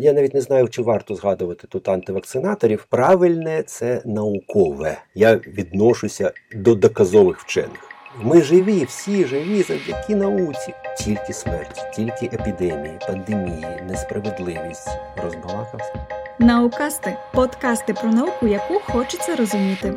[0.00, 2.86] я навіть не знаю, чи варто згадувати тут антивакцинаторів.
[2.90, 4.98] Правильне це наукове.
[5.14, 7.90] Я відношуся до доказових вчених.
[8.22, 10.74] Ми живі, всі живі завдяки науці.
[10.98, 14.88] Тільки смерть, тільки епідемії, пандемії, несправедливість.
[15.24, 15.92] Розбалакався.
[16.38, 19.94] Наукасти подкасти про науку, яку хочеться розуміти.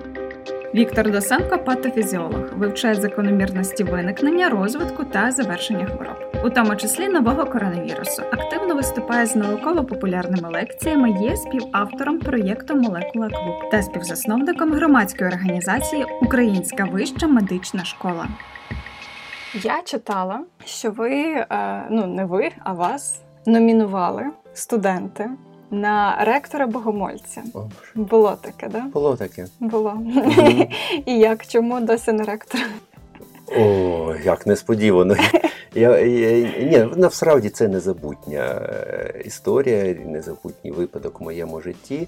[0.76, 6.16] Віктор Досенко патофізіолог, вивчає закономірності виникнення, розвитку та завершення хвороб,
[6.46, 8.22] у тому числі нового коронавірусу.
[8.32, 16.86] Активно виступає з науково-популярними лекціями, є співавтором проєкту Молекула Клуб та співзасновником громадської організації Українська
[16.86, 18.28] вища медична школа.
[19.64, 21.48] Я читала, що ви е,
[21.90, 25.30] ну не ви, а вас номінували студенти
[25.74, 27.44] на ректора Богомольця.
[27.54, 27.64] О,
[27.96, 28.80] Було таке, да?
[28.94, 29.48] Було таке.
[29.60, 29.92] Було.
[29.92, 30.68] Мгм.
[31.06, 32.62] І як чому досі не ректор?
[33.58, 35.16] О, як несподівано.
[35.76, 42.08] Я, я, ні, насправді це незабутня е, історія, незабутній випадок в моєму житті.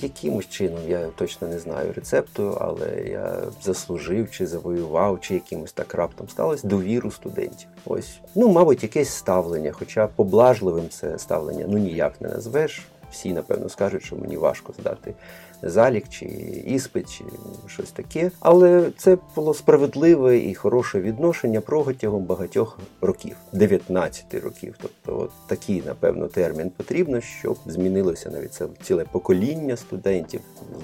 [0.00, 5.94] Якимось чином я точно не знаю рецепту, але я заслужив чи завоював, чи якимось так
[5.94, 7.68] раптом сталося довіру студентів.
[7.84, 12.82] Ось, ну, мабуть, якесь ставлення, хоча поблажливим це ставлення ну ніяк не назвеш.
[13.10, 15.14] Всі, напевно, скажуть, що мені важко здати
[15.62, 16.24] залік чи
[16.66, 17.24] іспит, чи
[17.66, 18.30] щось таке.
[18.40, 24.74] Але це було справедливе і хороше відношення протягом багатьох років, 19 років.
[24.82, 30.40] Тобто, от такий, напевно, термін потрібно, щоб змінилося навіть це ціле покоління студентів.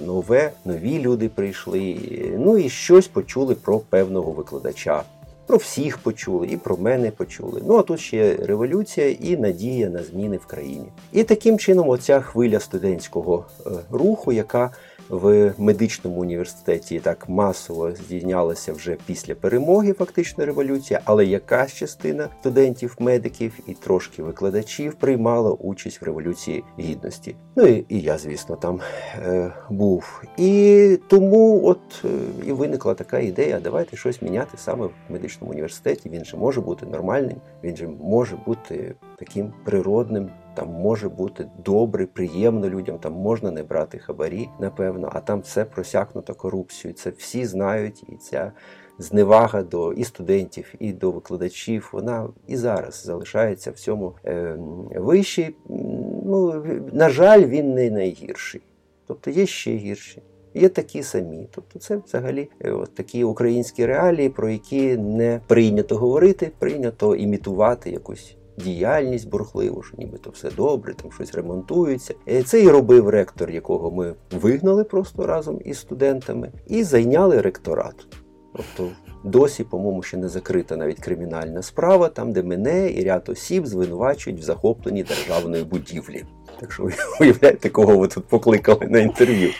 [0.06, 1.96] Нове, нові люди прийшли.
[2.38, 5.02] Ну і щось почули про певного викладача.
[5.52, 7.62] Про всіх почули, і про мене почули.
[7.66, 10.86] Ну а тут ще революція і надія на зміни в країні.
[11.12, 14.70] І таким чином, оця хвиля студентського е, руху, яка
[15.12, 22.96] в медичному університеті так масово здійнялася вже після перемоги, фактично революція, але якась частина студентів,
[22.98, 27.36] медиків і трошки викладачів приймала участь в революції гідності.
[27.56, 28.80] Ну і, і я, звісно, там
[29.16, 30.22] е, був.
[30.36, 32.08] І тому, от е,
[32.46, 36.08] і виникла така ідея: давайте щось міняти саме в медичному університеті.
[36.08, 40.30] Він же може бути нормальним, він же може бути таким природним.
[40.54, 45.64] Там може бути добре, приємно людям, там можна не брати хабарі, напевно, а там все
[45.64, 46.96] просякнуто корупцією.
[46.96, 48.52] Це всі знають, і ця
[48.98, 54.56] зневага до і студентів, і до викладачів, вона і зараз залишається в цьому е,
[54.96, 55.54] вищій.
[56.24, 58.60] Ну, на жаль, він не найгірший.
[59.06, 60.22] Тобто є ще гірші.
[60.54, 61.48] Є такі самі.
[61.54, 67.90] Тобто це взагалі е, от такі українські реалії, про які не прийнято говорити, прийнято імітувати
[67.90, 72.14] якусь діяльність бурхливу, що нібито все добре, там щось ремонтується.
[72.28, 78.06] Е, Це і робив ректор, якого ми вигнали просто разом із студентами, і зайняли ректорат.
[78.56, 78.92] Тобто
[79.24, 84.40] досі, по-моєму, ще не закрита навіть кримінальна справа, там, де мене і ряд осіб звинувачують
[84.40, 86.24] в захопленні державної будівлі.
[86.62, 86.88] Так що
[87.20, 89.50] уявляєте, кого ви тут покликали на інтерв'ю.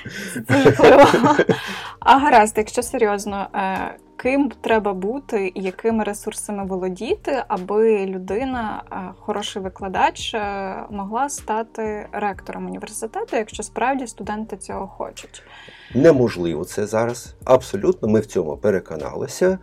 [2.01, 9.63] А гаразд, якщо серйозно, е, ким треба бути якими ресурсами володіти, аби людина, е, хороший
[9.63, 15.43] викладач, е, могла стати ректором університету, якщо справді студенти цього хочуть?
[15.95, 17.35] Неможливо це зараз.
[17.45, 19.59] Абсолютно, ми в цьому переконалися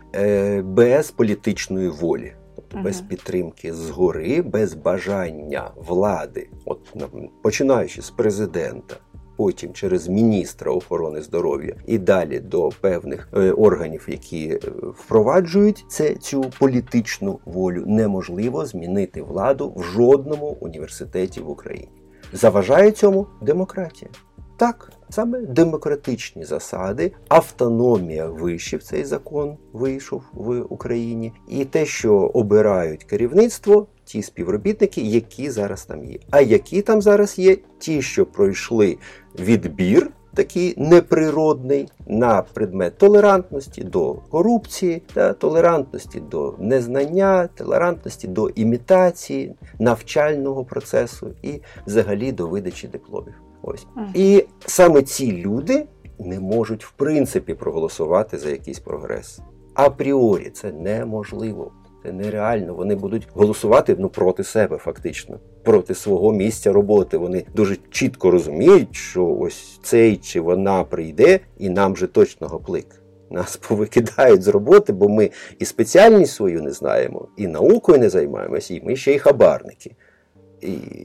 [0.64, 2.32] без політичної волі.
[2.72, 7.08] Тобто без підтримки згори, без бажання влади, от на-
[7.42, 8.96] починаючи з президента,
[9.36, 14.58] потім через міністра охорони здоров'я і далі до певних е, органів, які е,
[14.98, 21.88] впроваджують це цю політичну волю, неможливо змінити владу в жодному університеті в Україні.
[22.32, 24.10] Заважає цьому демократія.
[24.56, 33.04] Так, саме демократичні засади, автономія вишів цей закон вийшов в Україні, і те, що обирають
[33.04, 36.18] керівництво, ті співробітники, які зараз там є.
[36.30, 37.56] А які там зараз є?
[37.78, 38.98] Ті, що пройшли
[39.38, 40.10] відбір.
[40.34, 50.64] Такий неприродний на предмет толерантності до корупції, та толерантності до незнання, толерантності до імітації навчального
[50.64, 53.34] процесу і взагалі до видачі дипломів.
[53.62, 55.86] Ось і саме ці люди
[56.18, 59.40] не можуть в принципі проголосувати за якийсь прогрес.
[59.74, 61.72] Апріорі це неможливо.
[62.04, 62.74] Це нереально.
[62.74, 67.16] Вони будуть голосувати ну проти себе, фактично, проти свого місця роботи.
[67.16, 73.02] Вони дуже чітко розуміють, що ось цей чи вона прийде, і нам же точно гоплик.
[73.30, 78.74] Нас повикидають з роботи, бо ми і спеціальність свою не знаємо, і наукою не займаємося,
[78.74, 79.96] і ми ще й хабарники.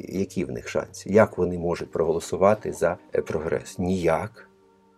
[0.10, 1.10] Які в них шанси?
[1.10, 3.80] Як вони можуть проголосувати за е, прогрес?
[3.80, 4.50] Ніяк.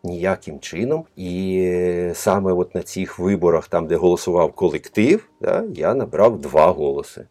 [0.03, 1.05] Ніяким чином.
[1.15, 6.67] І е, саме от на цих виборах, там, де голосував колектив, да, я набрав два
[6.67, 7.25] голоси.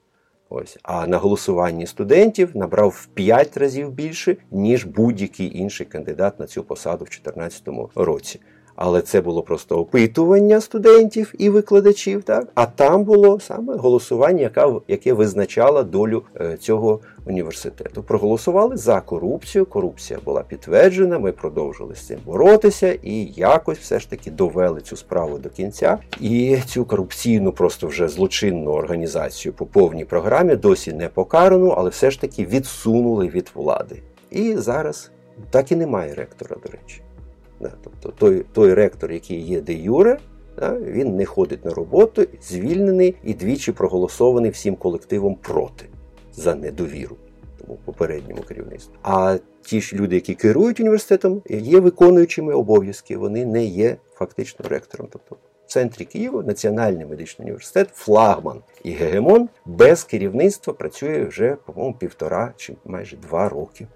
[0.48, 6.46] Ось, а на голосуванні студентів набрав в 5 разів більше, ніж будь-який інший кандидат на
[6.46, 7.62] цю посаду в 2014
[7.94, 8.40] році.
[8.76, 14.74] Але це було просто опитування студентів і викладачів, так а там було саме голосування, яка
[14.88, 18.02] яке визначало долю е, цього університету.
[18.02, 19.66] Проголосували за корупцію.
[19.66, 21.18] Корупція була підтверджена.
[21.18, 25.98] Ми продовжили з цим боротися і якось все ж таки довели цю справу до кінця.
[26.20, 32.10] І цю корупційну, просто вже злочинну організацію по повній програмі досі не покарану, але все
[32.10, 34.02] ж таки відсунули від влади.
[34.30, 35.10] І зараз
[35.50, 37.02] так і немає ректора, до речі.
[37.60, 40.18] Тобто той той ректор, який є де юре,
[40.82, 45.86] він не ходить на роботу, звільнений і двічі проголосований всім колективом проти
[46.32, 47.16] за недовіру
[47.66, 48.94] тому попередньому керівництву.
[49.02, 55.08] А ті ж люди, які керують університетом, є виконуючими обов'язки, вони не є фактично ректором.
[55.12, 55.36] Тобто
[55.66, 62.52] в центрі Києва Національний медичний університет, флагман і гегемон без керівництва працює вже, по-моєму, півтора
[62.56, 63.86] чи майже два роки.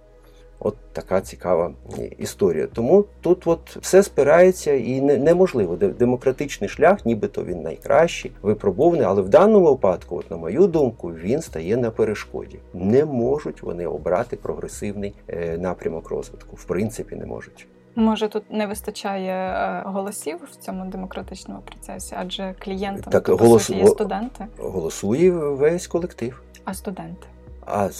[0.60, 1.72] От така цікава
[2.18, 2.66] історія.
[2.66, 5.76] Тому тут от все спирається і неможливо.
[5.76, 11.42] Демократичний шлях, нібито він найкращий, випробований, але в даному випадку, от на мою думку, він
[11.42, 12.58] стає на перешкоді.
[12.74, 16.56] Не можуть вони обрати прогресивний е, напрямок розвитку.
[16.56, 17.66] В принципі, не можуть.
[17.94, 23.70] Може, тут не вистачає е, голосів в цьому демократичному процесі, адже клієнтам так, голос...
[23.70, 24.46] є студенти.
[24.58, 26.42] Голосує весь колектив.
[26.64, 27.26] А студенти
[27.72, 27.90] а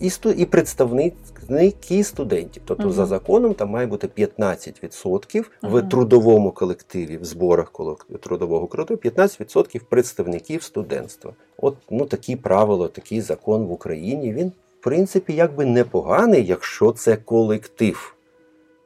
[0.00, 2.62] і і представники студентів.
[2.66, 2.92] Тобто угу.
[2.92, 5.78] за законом там має бути 15% угу.
[5.78, 7.72] в трудовому колективі, в зборах
[8.20, 11.32] трудового колективу, 15% представників студентства.
[11.58, 14.32] От ну такі правила, такий закон в Україні.
[14.32, 14.48] Він,
[14.80, 18.14] в принципі, якби непоганий, якщо це колектив.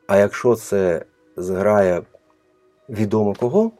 [0.07, 1.05] А якщо це
[1.37, 2.03] зграє
[2.89, 3.71] відомо кого,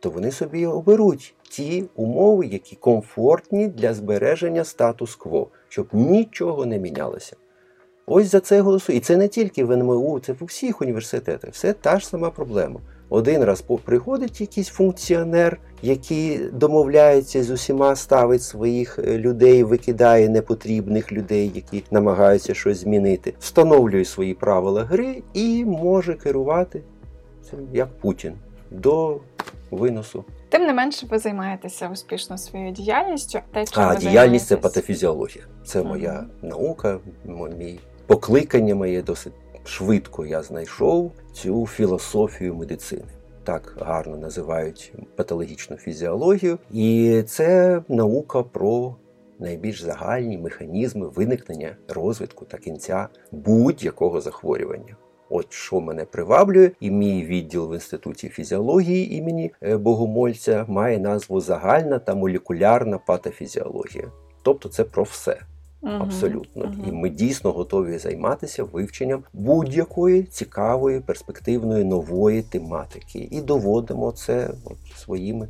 [0.00, 7.36] то вони собі оберуть ті умови, які комфортні для збереження статус-кво, щоб нічого не мінялося.
[8.06, 8.98] Ось за це голосую.
[8.98, 11.50] І це не тільки в НМУ, це в усіх університетах.
[11.50, 12.80] Все та ж сама проблема.
[13.08, 21.12] Один раз приходить якийсь функціонер, який домовляється з усіма, ставить своїх е, людей, викидає непотрібних
[21.12, 26.82] людей, які намагаються щось змінити, встановлює свої правила гри і може керувати
[27.50, 28.32] цим як Путін
[28.70, 29.20] до
[29.70, 30.24] виносу.
[30.48, 33.38] Тим не менше, ви займаєтеся успішно своєю діяльністю.
[33.52, 35.44] Те, чим а ви діяльність це патофізіологія.
[35.64, 35.88] Це mm-hmm.
[35.88, 36.98] моя наука,
[37.58, 39.32] мій покликання моє досить
[39.64, 43.04] швидко я знайшов цю філософію медицини.
[43.44, 48.96] Так гарно називають патологічну фізіологію, і це наука про
[49.38, 54.96] найбільш загальні механізми виникнення розвитку та кінця будь-якого захворювання.
[55.30, 61.40] От що мене приваблює, і мій відділ в інституті фізіології імені е, Богомольця має назву
[61.40, 64.04] загальна та молекулярна патофізіологія.
[64.42, 65.38] Тобто це про все.
[65.82, 66.64] Абсолютно.
[66.64, 66.74] Угу.
[66.88, 73.28] І ми дійсно готові займатися вивченням будь-якої цікавої, перспективної нової тематики.
[73.30, 75.48] І доводимо це от своїми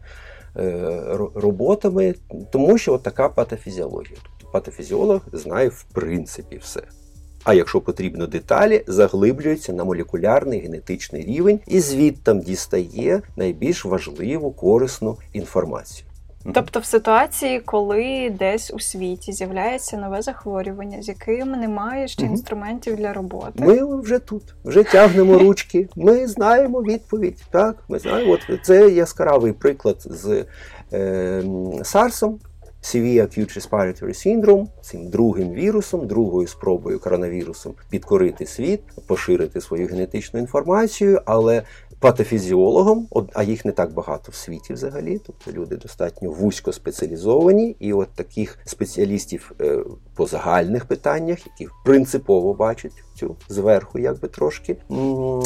[0.56, 2.14] е, роботами,
[2.50, 4.18] тому що от така патофізіологія.
[4.22, 6.82] Тобто патофізіолог знає в принципі все.
[7.46, 15.16] А якщо потрібно деталі, заглиблюється на молекулярний генетичний рівень і звідтам дістає найбільш важливу корисну
[15.32, 16.06] інформацію.
[16.54, 22.96] Тобто, в ситуації, коли десь у світі з'являється нове захворювання, з яким немає ще інструментів
[22.96, 25.88] для роботи, ми вже тут, вже тягнемо ручки.
[25.96, 27.42] Ми знаємо відповідь.
[27.50, 28.32] Так, ми знаємо.
[28.32, 30.44] От це яскравий приклад з
[30.92, 31.42] е,
[31.82, 32.38] Сарсом.
[32.86, 40.40] Severe Acute Respiratory Syndrome, цим другим вірусом, другою спробою коронавірусом підкорити світ, поширити свою генетичну
[40.40, 41.62] інформацію, але
[42.00, 47.92] патофізіологом, а їх не так багато в світі взагалі, тобто люди достатньо вузько спеціалізовані, і
[47.92, 49.78] от таких спеціалістів е,
[50.14, 54.76] по загальних питаннях, які принципово бачать цю зверху, якби трошки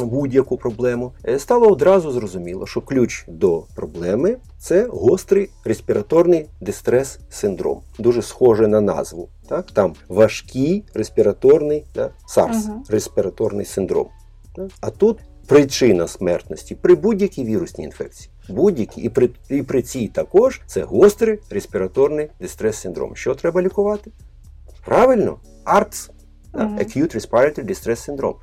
[0.03, 8.23] будь-яку проблему, е, стало одразу зрозуміло, що ключ до проблеми це гострий респіраторний дистрес-синдром, дуже
[8.23, 9.29] схоже на назву.
[9.49, 12.83] Так, Там важкий респіраторний да, SARS, угу.
[12.89, 14.07] респіраторний синдром.
[14.81, 18.31] А тут причина смертності при будь-якій вірусній інфекції.
[18.49, 23.15] Будь-які, і при і при цій також це гострий респіраторний дистрес-синдром.
[23.15, 24.11] Що треба лікувати?
[24.85, 25.39] Правильно,
[26.53, 26.79] ARDS, mm-hmm.
[26.79, 28.37] Acute Respiratory Distress Syndrome.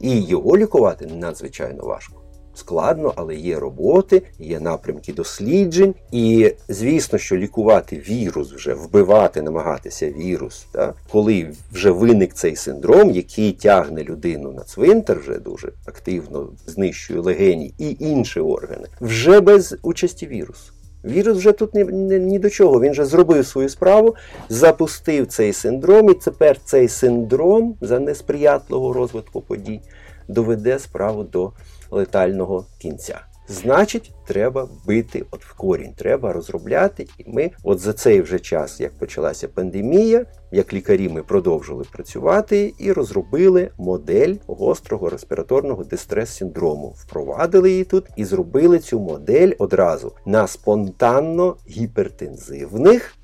[0.00, 5.94] І його лікувати надзвичайно важко складно, але є роботи, є напрямки досліджень.
[6.12, 13.10] І звісно, що лікувати вірус, вже вбивати, намагатися вірус, так, коли вже виник цей синдром,
[13.10, 19.76] який тягне людину на цвинтар, вже дуже активно знищує легені і інші органи, вже без
[19.82, 20.73] участі вірусу.
[21.04, 22.80] Вірус вже тут ні, ні, ні до чого.
[22.80, 24.14] Він вже зробив свою справу,
[24.48, 29.80] запустив цей синдром, і тепер цей синдром за несприятливого розвитку подій
[30.28, 31.52] доведе справу до
[31.90, 33.20] летального кінця.
[33.48, 37.06] Значить, треба бити от в корінь, треба розробляти.
[37.18, 42.74] І ми, от за цей вже час, як почалася пандемія, як лікарі, ми продовжили працювати
[42.78, 46.94] і розробили модель гострого респіраторного дистрес-синдрому.
[46.96, 53.14] Впровадили її тут і зробили цю модель одразу на спонтанно гіпертензивних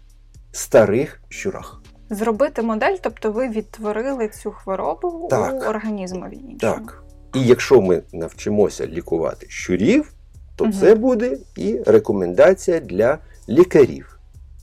[0.53, 1.83] старих щурах.
[2.11, 5.55] Зробити модель, тобто ви відтворили цю хворобу Так.
[5.55, 6.59] у організмові іншому.
[6.59, 7.03] Так.
[7.35, 10.13] І якщо ми навчимося лікувати щурів,
[10.57, 10.73] то угу.
[10.73, 13.19] це буде і рекомендація для
[13.49, 14.21] лікарів.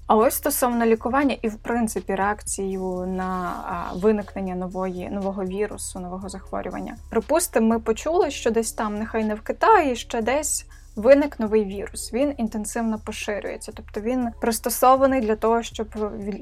[0.08, 3.54] А ось стосовно лікування і, в принципі, реакцію на
[3.96, 6.96] виникнення нової нового вірусу, нового захворювання.
[7.10, 10.66] Припустимо, ми почули, що десь там, нехай не в Китаї, ще десь.
[10.98, 15.88] Виник новий вірус, він інтенсивно поширюється, тобто він пристосований для того, щоб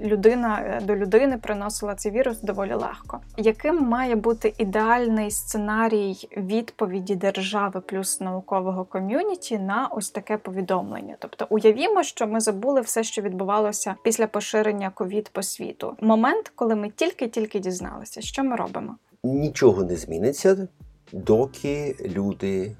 [0.03, 3.19] людина е, до людини приносила цей вірус доволі легко.
[3.37, 11.15] Яким має бути ідеальний сценарій відповіді держави плюс наукового ком'юніті на ось таке повідомлення?
[11.19, 15.97] Тобто, уявімо, що ми забули все, що відбувалося після поширення ковід по світу.
[16.01, 18.95] Момент, коли ми тільки-тільки дізналися, що ми робимо.
[19.23, 20.67] Нічого не зміниться,
[21.11, 22.75] доки люди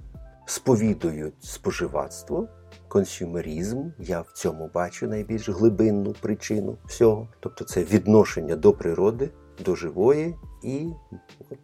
[0.46, 2.48] сповідують споживацтво,
[2.88, 3.84] консюмеризм.
[4.00, 7.28] Я в цьому бачу найбільш глибинну причину всього.
[7.40, 9.32] Тобто це відношення до природи,
[9.66, 10.90] до живої, і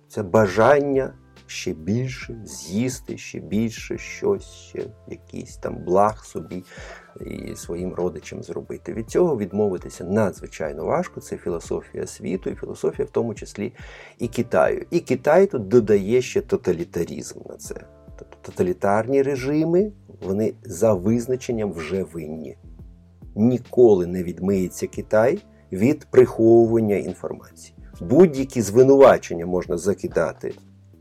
[0.08, 1.14] це бажання
[1.48, 6.64] ще більше з'їсти, ще більше щось, ще якийсь там благ собі
[7.26, 8.94] і своїм родичам зробити.
[8.94, 11.22] Від цього відмовитися надзвичайно важко.
[11.22, 13.74] Це філософія світу, і філософія, в тому числі
[14.20, 14.86] і Китаю.
[14.92, 17.76] І Китай тут додає ще тоталітарізм на це.
[18.30, 22.58] Тобто тоталітарні режими вони за визначенням вже винні.
[23.36, 25.40] Ніколи не відмиється Китай
[25.72, 27.76] від приховування інформації.
[28.02, 30.54] Будь-які звинувачення можна закидати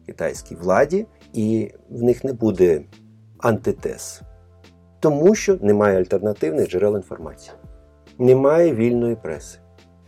[0.06, 2.82] китайській владі, і в них не буде
[3.38, 4.22] антитез.
[5.00, 7.52] Тому що немає альтернативних джерел інформації,
[8.18, 9.58] немає вільної преси.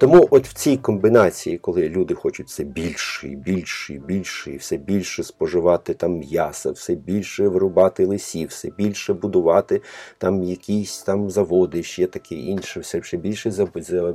[0.02, 4.56] Тому от в цій комбінації, коли люди хочуть все більше і більше і більше, і
[4.56, 9.82] все більше споживати там м'яса, все більше вирубати лисів, все більше будувати
[10.18, 13.50] там якісь там заводи, ще таке інше, все ще більше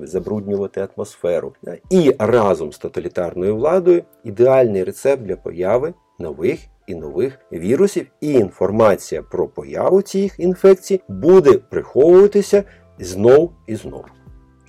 [0.01, 1.53] забруднювати атмосферу.
[1.89, 9.23] І разом з тоталітарною владою ідеальний рецепт для появи нових і нових вірусів, і інформація
[9.23, 12.63] про появу цих інфекцій буде приховуватися
[12.99, 14.05] знов і знов.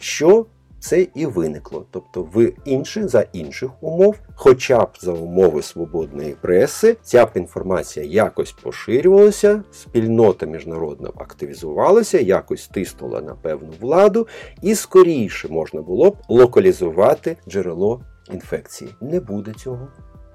[0.00, 0.46] Що
[0.80, 1.86] це і виникло.
[1.90, 8.06] Тобто в інших за інших умов, хоча б за умови свободної преси, ця б інформація
[8.06, 14.26] якось поширювалася, спільнота міжнародна активізувалася, якось тиснула на певну владу,
[14.62, 18.00] і скоріше можна було б локалізувати джерело
[18.32, 18.90] інфекції.
[19.00, 19.88] Не буде цього.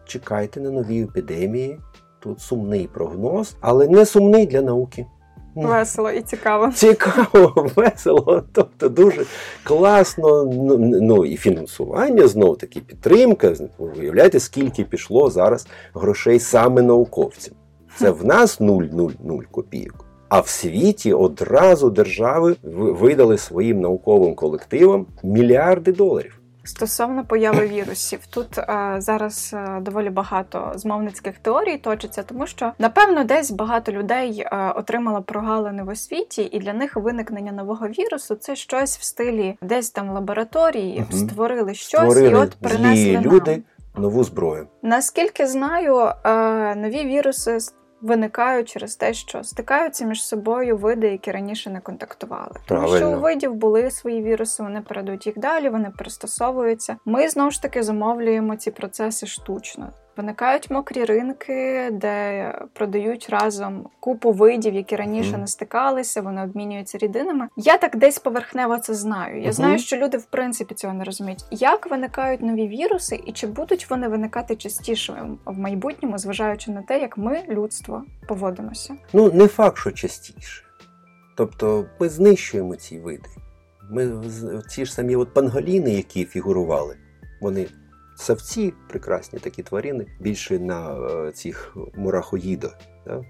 [0.06, 1.80] Чекайте на нові епідемії.
[2.20, 5.06] Тут сумний прогноз, але не сумний для науки.
[5.56, 6.72] Весело і цікаво.
[6.76, 9.26] Цікаво, весело, тобто дуже
[9.64, 10.44] класно.
[10.44, 13.54] Ну, ну і фінансування знов таки підтримка.
[13.78, 17.54] Ви уявляєте, скільки пішло зараз грошей саме науковцям.
[17.98, 20.06] Це в нас 0,00 копійок.
[20.30, 26.43] А в світі одразу держави видали своїм науковим колективам мільярди доларів.
[26.66, 33.24] Стосовно появи вірусів, тут е, зараз е, доволі багато змовницьких теорій точиться, тому що напевно
[33.24, 38.56] десь багато людей е, отримало прогалини в освіті, і для них виникнення нового вірусу це
[38.56, 41.20] щось в стилі десь там лабораторії Мгм.
[41.30, 43.24] створили щось Створили і от принесли злі нам.
[43.24, 43.62] люди
[43.98, 44.68] нову зброю.
[44.82, 47.58] Наскільки знаю, е, нові віруси
[48.04, 52.56] виникають через те, що стикаються між собою види, які раніше не контактували.
[52.66, 56.98] Тому що у видів були свої віруси, вони передають їх далі, вони пристосовуються.
[57.06, 59.90] Ми знову ж таки замовлюємо ці процеси штучно.
[60.18, 67.48] Виникають мокрі ринки, де продають разом купу видів, які раніше не стикалися, вони обмінюються рідинами.
[67.56, 69.42] Я так десь поверхнево це знаю.
[69.42, 71.46] Я знаю, що люди в принципі цього не розуміють.
[71.52, 77.00] Як виникають нові віруси, і чи будуть вони виникати частіше в майбутньому, зважаючи на те,
[77.00, 78.96] як ми, людство, поводимося?
[79.14, 80.64] Ну, не факт, що частіше.
[81.38, 83.30] Тобто ми знищуємо ці види.
[83.92, 84.24] Ми
[84.70, 86.96] ці ж самі от панголіни, які фігурували,
[87.42, 87.68] вони
[88.16, 92.78] савці, прекрасні такі тварини, більше на е, цих мурахоїдах.
[93.06, 93.24] Да?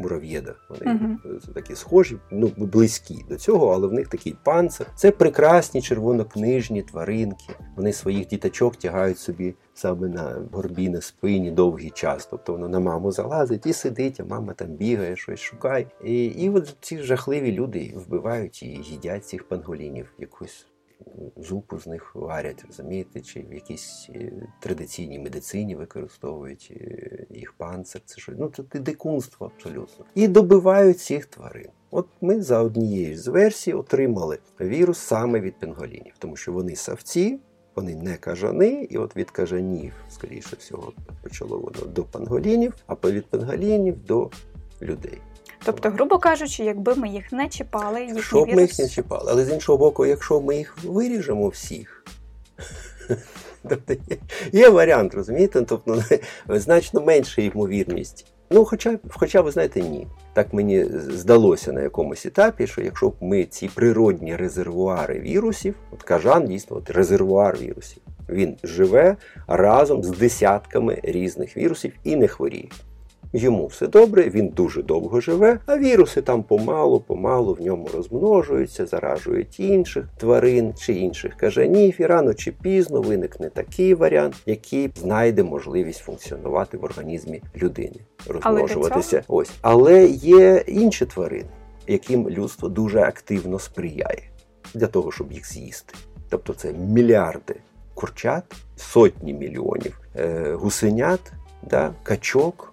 [0.00, 0.54] мурав'єда.
[0.68, 1.52] Вони uh-huh.
[1.54, 4.86] такі схожі, ну близькі до цього, але в них такий панцир.
[4.94, 7.54] Це прекрасні червонокнижні тваринки.
[7.76, 12.26] Вони своїх діточок тягають собі саме на горбі, на спині довгий час.
[12.30, 15.86] Тобто воно на маму залазить і сидить, а мама там бігає, щось шукає.
[16.04, 20.66] І і от ці жахливі люди вбивають і їдять цих панголінів якусь
[21.36, 28.02] зупу з них варять, розумієте, чи в якійсь е, традиційній медицині використовують е, їх панцир.
[28.04, 30.04] Це що ну це дикунство абсолютно.
[30.14, 31.68] І добивають цих тварин.
[31.90, 37.38] От ми за однією з версій отримали вірус саме від пенголінів, тому що вони савці.
[37.76, 43.26] Вони не кажани, і от від кажанів, скоріше всього, почало воно до панголінів, а від
[43.26, 44.30] панголінів до
[44.82, 45.18] людей.
[45.66, 48.56] Тобто, грубо кажучи, якби ми їх не чіпали, їхній Щоб вірус...
[48.56, 49.28] ми їх не чіпали.
[49.32, 52.04] Але з іншого боку, якщо ми їх виріжемо всіх,
[53.68, 54.16] тобто є,
[54.52, 55.62] є варіант, розумієте?
[55.62, 56.02] Тобто
[56.48, 58.26] значно менша ймовірність.
[58.50, 60.06] Ну, хоча, хоча, ви знаєте, ні.
[60.32, 66.02] Так мені здалося на якомусь етапі, що якщо б ми ці природні резервуари вірусів, от
[66.02, 72.68] кажан дійсно от резервуар вірусів, він живе разом з десятками різних вірусів і не хворіє.
[73.32, 79.60] Йому все добре, він дуже довго живе, а віруси там помалу-помалу в ньому розмножуються, заражують
[79.60, 86.00] інших тварин чи інших кажанів, і рано чи пізно виникне такий варіант, який знайде можливість
[86.00, 87.96] функціонувати в організмі людини,
[88.28, 89.16] розмножуватися.
[89.28, 91.48] Але Ось, але є інші тварини,
[91.86, 94.22] яким людство дуже активно сприяє
[94.74, 95.94] для того, щоб їх з'їсти.
[96.28, 97.54] Тобто це мільярди
[97.94, 98.44] курчат,
[98.76, 102.72] сотні мільйонів е, гусенят, да, качок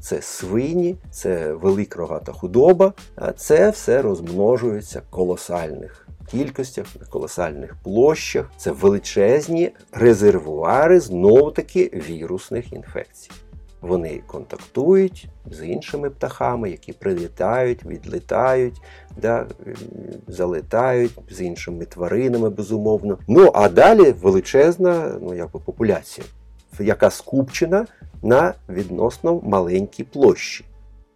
[0.00, 2.92] це свині, це велика рогата худоба.
[3.36, 8.50] Це все розмножується в колосальних кількостях, на колосальних площах.
[8.56, 13.30] Це величезні резервуари знову-таки вірусних інфекцій.
[13.80, 18.80] Вони контактують з іншими птахами, які прилітають, відлітають,
[19.16, 19.46] да,
[20.28, 23.18] залетають з іншими тваринами, безумовно.
[23.28, 26.26] Ну а далі величезна ну, якби, популяція,
[26.82, 27.86] яка скупчена
[28.22, 30.64] на відносно маленькій площі.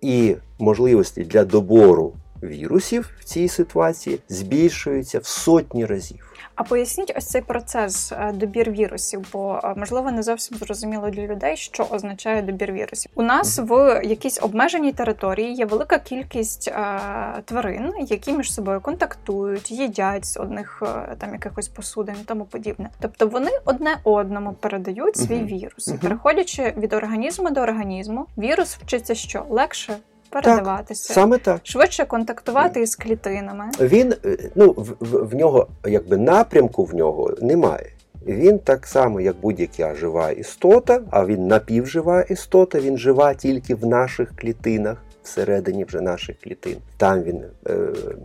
[0.00, 6.32] І можливості для добору вірусів в цій ситуації збільшуються в сотні разів.
[6.54, 11.26] А поясніть ось цей процес е, добір вірусів, бо е, можливо не зовсім зрозуміло для
[11.26, 13.10] людей, що означає добір вірусів.
[13.14, 17.00] У нас в якійсь обмеженій території є велика кількість е,
[17.44, 22.90] тварин, які між собою контактують, їдять з одних е, там якихось посудин і тому подібне.
[23.00, 29.46] Тобто вони одне одному передають свій вірус, переходячи від організму до організму, вірус вчиться що
[29.50, 29.96] легше
[30.32, 33.64] передаватися, так, саме так швидше контактувати із клітинами.
[33.80, 37.92] Він е, ну в, в, в нього, якби напрямку в нього немає.
[38.26, 43.86] Він так само, як будь-яка жива істота, а він напівжива істота, він жива тільки в
[43.86, 46.76] наших клітинах, всередині вже наших клітин.
[46.96, 47.78] Там він е,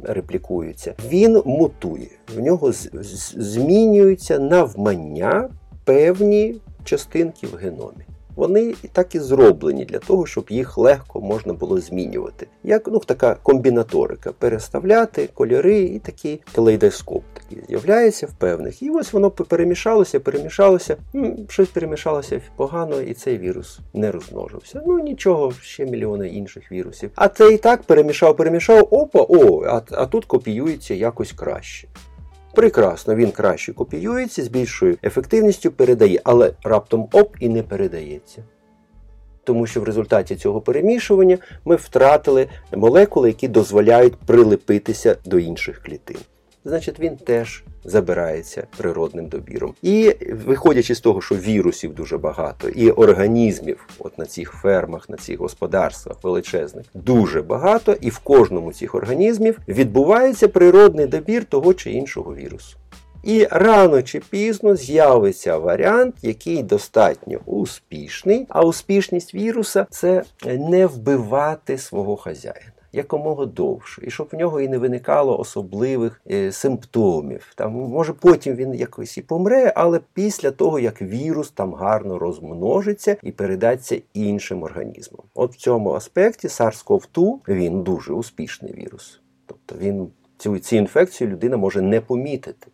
[0.03, 0.93] реплікується.
[1.07, 5.49] Він мутує, в нього з, з, змінюються навмання
[5.85, 8.05] певні частинки в геномі
[8.37, 12.47] вони так і зроблені для того, щоб їх легко можна було змінювати.
[12.63, 18.81] Як ну, така комбінаторика, переставляти кольори і такий калейдоскоп такий з'являється в певних.
[18.83, 20.97] І ось воно перемішалося, перемішалося,
[21.49, 24.81] щось перемішалося погано, і цей вірус не розмножився.
[24.85, 27.11] Ну нічого, ще мільйони інших вірусів.
[27.15, 31.87] А це і так перемішав, перемішав, опа, о, а, а тут копіюється якось краще.
[32.57, 38.43] Прекрасно, він краще копіюється, з більшою ефективністю передає, але раптом оп і не передається.
[39.43, 46.17] Тому що в результаті цього перемішування ми втратили молекули, які дозволяють прилепитися до інших клітин
[46.67, 49.73] значить він теж забирається природним добіром.
[49.81, 55.17] І виходячи з того, що вірусів дуже багато, і організмів, от на цих фермах, на
[55.17, 61.91] цих господарствах величезних, дуже багато, і в кожному цих організмів відбувається природний добір того чи
[61.91, 62.77] іншого вірусу.
[63.23, 71.77] І рано чи пізно з'явиться варіант, який достатньо успішний, а успішність віруса це не вбивати
[71.77, 77.53] свого хазяїна якомога довше, і щоб в нього і не виникало особливих е, симптомів.
[77.55, 83.17] Там може потім він якось і помре, але після того як вірус там гарно розмножиться
[83.23, 85.21] і передаться іншим організмам.
[85.35, 89.21] От в цьому аспекті SARS-CoV-2 він дуже успішний вірус.
[89.45, 92.67] Тобто він цю, цю інфекцію людина може не помітити.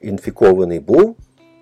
[0.00, 1.16] Інфікований був,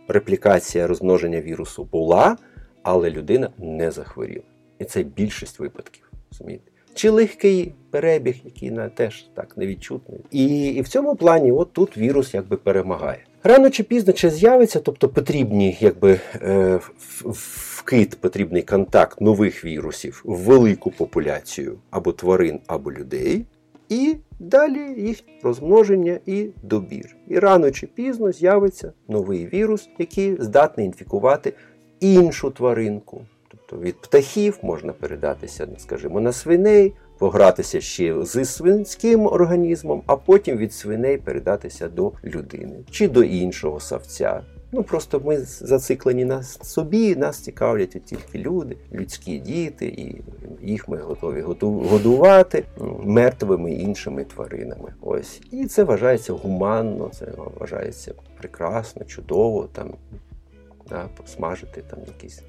[0.08, 2.36] реплікація розмноження вірусу була,
[2.82, 4.44] але людина не захворіла.
[4.78, 6.10] І це більшість випадків.
[6.30, 6.75] розумієте?
[6.96, 10.20] Чи легкий перебіг, який на теж так невідчутний.
[10.30, 13.18] І і в цьому плані, от тут вірус якби перемагає.
[13.42, 16.80] Рано чи пізно чи з'явиться, тобто потрібні, якби е,
[17.24, 23.46] вкид, потрібний контакт нових вірусів в велику популяцію або тварин, або людей,
[23.88, 27.16] і далі їх розмноження і добір.
[27.28, 31.52] І рано чи пізно з'явиться новий вірус, який здатний інфікувати
[32.00, 33.22] іншу тваринку.
[33.66, 40.56] Тобто від птахів можна передатися, скажімо, на свиней погратися ще зі свинським організмом, а потім
[40.56, 44.42] від свиней передатися до людини чи до іншого савця.
[44.72, 50.22] Ну просто ми зациклені на собі, нас цікавлять тільки люди, людські діти, і
[50.62, 52.64] їх ми готові годувати
[53.02, 54.94] мертвими іншими тваринами.
[55.00, 59.94] Ось і це вважається гуманно, це вважається прекрасно, чудово там
[60.88, 62.42] да, посмажити там якісь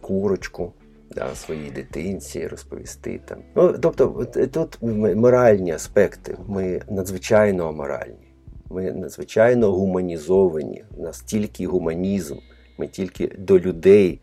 [0.00, 0.72] курочку
[1.10, 3.38] да, своїй дитинці, розповісти там.
[3.54, 4.78] Ну, Тобто, тут
[5.16, 8.34] моральні аспекти, ми надзвичайно аморальні,
[8.70, 10.84] ми надзвичайно гуманізовані.
[10.96, 12.36] У нас тільки гуманізм,
[12.78, 14.20] ми тільки до людей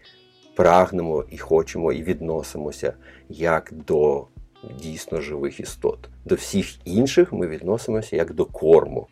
[0.56, 2.94] прагнемо і хочемо, і відносимося
[3.30, 4.28] як до
[4.82, 6.10] дійсно живих істот.
[6.26, 9.08] До всіх інших ми відносимося як до корму,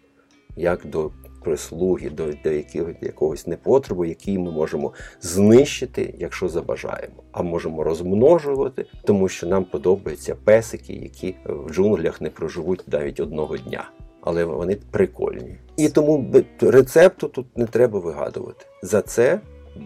[0.55, 1.11] як до
[1.43, 8.85] прислуги, до до якогось, якогось непотребу, який ми можемо знищити, якщо забажаємо, а можемо розмножувати,
[9.03, 13.89] тому що нам подобаються песики, які в джунглях не проживуть навіть одного дня.
[14.21, 15.55] Але вони прикольні.
[15.77, 16.25] І тому
[16.61, 18.65] рецепту тут не треба вигадувати.
[18.83, 19.39] За це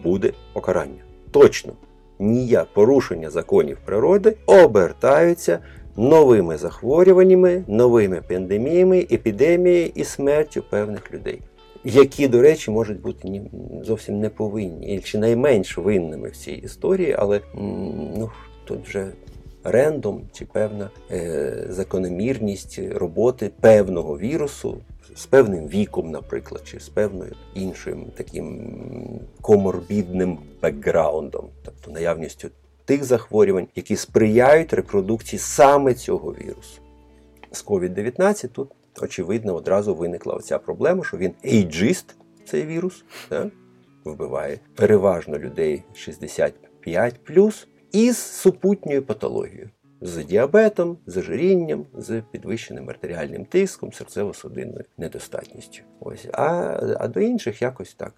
[0.04, 1.02] буде покарання.
[1.30, 1.72] Точно
[2.18, 5.58] ніяк порушення законів природи обертаються
[5.96, 11.40] новими захворюваннями, новими пандеміями, епідемією і смертю певних людей,
[11.84, 13.42] які, до речі, можуть бути
[13.82, 17.40] зовсім не повинні чи найменш винними в цій історії, але
[18.16, 18.30] ну,
[18.64, 19.12] тут вже
[19.64, 24.78] рендом чи певна е, закономірність роботи певного вірусу.
[25.16, 28.74] З певним віком, наприклад, чи з певною іншим таким
[29.40, 32.48] коморбідним бекграундом, тобто наявністю
[32.84, 36.80] тих захворювань, які сприяють репродукції саме цього вірусу.
[37.50, 38.70] З COVID-19 тут,
[39.00, 42.16] очевидно, одразу виникла оця проблема, що він ейджист,
[42.46, 43.48] цей вірус, так,
[44.04, 47.20] вбиває переважно людей 65
[47.92, 49.70] із супутньою патологією.
[50.00, 55.82] З діабетом, з ожирінням, з підвищеним артеріальним тиском, серцево-судинною недостатністю.
[56.00, 56.46] Ось, а,
[57.00, 58.14] а до інших якось так.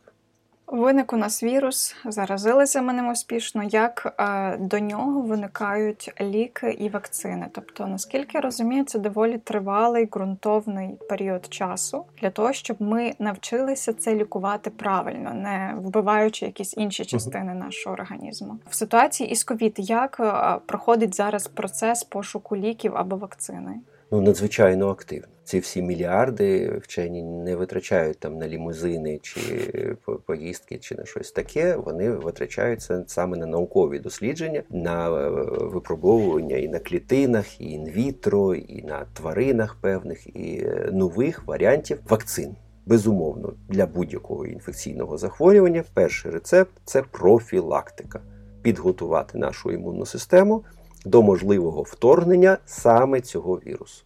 [0.67, 3.63] Виник у нас вірус, заразилися ми ним успішно.
[3.63, 7.47] Як е, до нього виникають ліки і вакцини?
[7.53, 13.93] Тобто, наскільки я розумію, це доволі тривалий ґрунтовний період часу для того, щоб ми навчилися
[13.93, 18.59] це лікувати правильно, не вбиваючи якісь інші частини нашого організму.
[18.71, 23.81] В ситуації із ковід як е, проходить зараз процес пошуку ліків або вакцини?
[24.11, 29.41] Ну надзвичайно активно ці всі мільярди вчені не витрачають там на лімузини чи
[30.27, 31.77] поїздки, чи на щось таке.
[31.77, 38.83] Вони витрачаються саме на наукові дослідження, на е, випробовування і на клітинах, і інвітро, і
[38.83, 42.57] на тваринах певних, і е, нових варіантів вакцин.
[42.87, 48.21] Безумовно, для будь-якого інфекційного захворювання перший рецепт це профілактика.
[48.63, 50.65] Підготувати нашу імунну систему
[51.07, 54.05] до можливого вторгнення саме цього вірусу.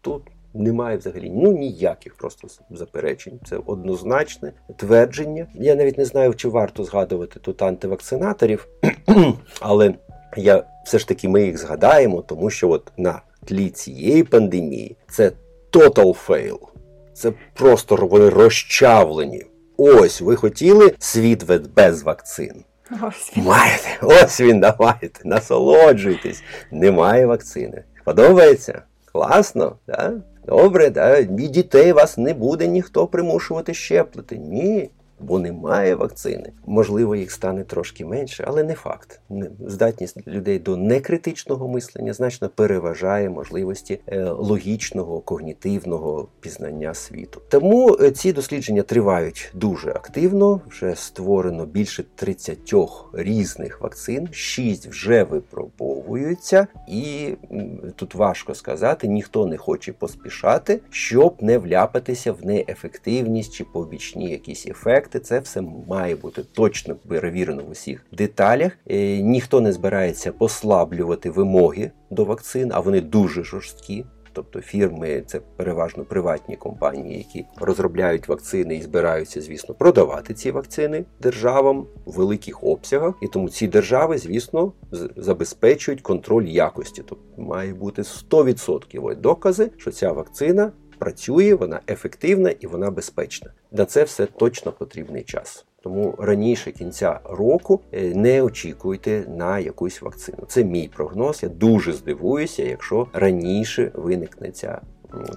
[0.00, 0.22] Тут
[0.54, 3.40] немає взагалі ну ніяких просто заперечень.
[3.48, 5.46] Це однозначне твердження.
[5.54, 8.68] Я навіть не знаю, чи варто згадувати тут антивакцинаторів,
[9.60, 9.94] але
[10.36, 15.32] я все ж таки ми їх згадаємо, тому що от на тлі цієї пандемії це
[15.72, 16.58] total fail.
[17.14, 19.44] Це просто вони розчавлені.
[19.76, 21.44] Ось ви хотіли світ
[21.76, 22.64] без вакцин.
[22.90, 23.44] Ось він.
[23.44, 26.42] Маєте, ось він, давайте, насолоджуйтесь.
[26.70, 27.84] Немає вакцини.
[28.04, 28.82] Подобається?
[29.12, 30.12] Класно, да?
[30.46, 31.18] Добре, да?
[31.18, 34.36] і дітей вас не буде ніхто примушувати щеплити.
[34.38, 34.90] Ні
[35.24, 36.52] бо немає вакцини.
[36.66, 39.20] Можливо, їх стане трошки менше, але не факт.
[39.66, 47.40] Здатність людей до некритичного мислення значно переважає можливості е, логічного когнітивного пізнання світу.
[47.48, 50.60] Тому е, ці дослідження тривають дуже активно.
[50.68, 52.58] Вже створено більше 30
[53.12, 57.34] різних вакцин, 6 вже випробовуються, і
[57.96, 64.66] тут важко сказати, ніхто не хоче поспішати, щоб не вляпатися в неефективність чи побічні якісь
[64.66, 68.72] ефекти проекти, це все має бути точно перевірено в усіх деталях.
[68.90, 74.04] Е, ніхто не збирається послаблювати вимоги до вакцин, а вони дуже жорсткі.
[74.32, 81.04] Тобто фірми це переважно приватні компанії, які розробляють вакцини і збираються, звісно, продавати ці вакцини
[81.20, 83.14] державам в великих обсягах.
[83.22, 84.72] І тому ці держави, звісно,
[85.16, 87.02] забезпечують контроль якості.
[87.06, 90.72] Тобто має бути 100% докази, що ця вакцина
[91.04, 93.50] працює, вона ефективна і вона безпечна.
[93.72, 95.64] На це все точно потрібний час.
[95.82, 100.38] Тому раніше кінця року е, не очікуйте на якусь вакцину.
[100.48, 101.42] Це мій прогноз.
[101.42, 104.80] Я дуже здивуюся, якщо раніше виникне ця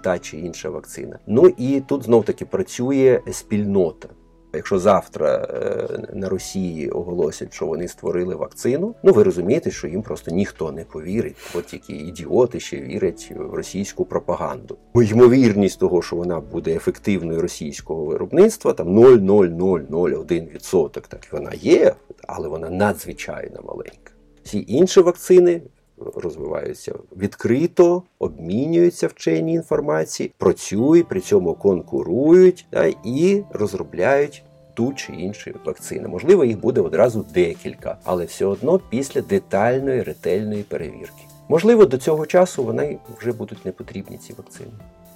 [0.04, 1.20] та чи інша вакцина.
[1.28, 4.10] Ну і тут знов таки працює спільнота.
[4.54, 10.02] Якщо завтра е, на Росії оголосять, що вони створили вакцину, ну ви розумієте, що їм
[10.02, 11.36] просто ніхто не повірить.
[11.56, 14.78] От тільки ідіоти ще вірять в російську пропаганду.
[14.96, 21.96] Ймовірність того, що вона буде ефективною російського виробництва, там 0,0001%, так вона є,
[22.28, 24.12] але вона надзвичайно маленька.
[24.44, 25.62] Всі інші вакцини
[26.16, 34.44] розвиваються відкрито, обмінюються вчені інформації, працюють, при цьому конкурують да, і розробляють.
[34.74, 36.10] Ту чи іншу вакцину.
[36.10, 41.24] Можливо, їх буде одразу декілька, але все одно після детальної ретельної перевірки.
[41.50, 44.70] Можливо, до цього часу вони вже будуть не потрібні ці вакцини.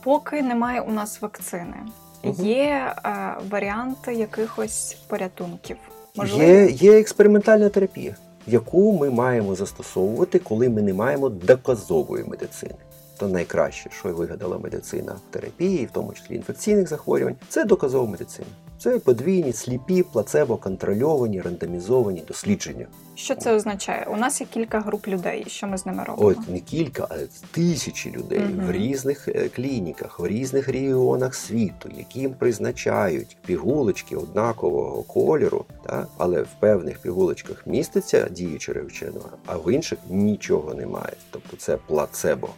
[0.03, 1.77] Поки немає у нас вакцини,
[2.23, 2.43] угу.
[2.43, 5.77] є е, варіанти якихось порятунків.
[6.15, 6.51] Можливо?
[6.51, 8.15] Є, Є експериментальна терапія
[8.47, 12.75] яку ми маємо застосовувати, коли ми не маємо доказової медицини.
[13.17, 18.47] То найкраще, що вигадала медицина в терапії, в тому числі інфекційних захворювань, це доказова медицина.
[18.81, 22.87] Це подвійні, сліпі, плацебо-контрольовані, рандомізовані дослідження.
[23.15, 24.07] Що це означає?
[24.11, 25.45] У нас є кілька груп людей.
[25.47, 26.29] Що ми з ними робимо?
[26.29, 27.15] От не кілька, а
[27.51, 28.67] тисячі людей угу.
[28.67, 36.07] в різних е, клініках, в різних регіонах світу, яким призначають пігулочки однакового кольору, та?
[36.17, 41.13] але в певних пігулочках міститься діюча речовина, а в інших нічого немає.
[41.31, 42.49] Тобто це плацебо.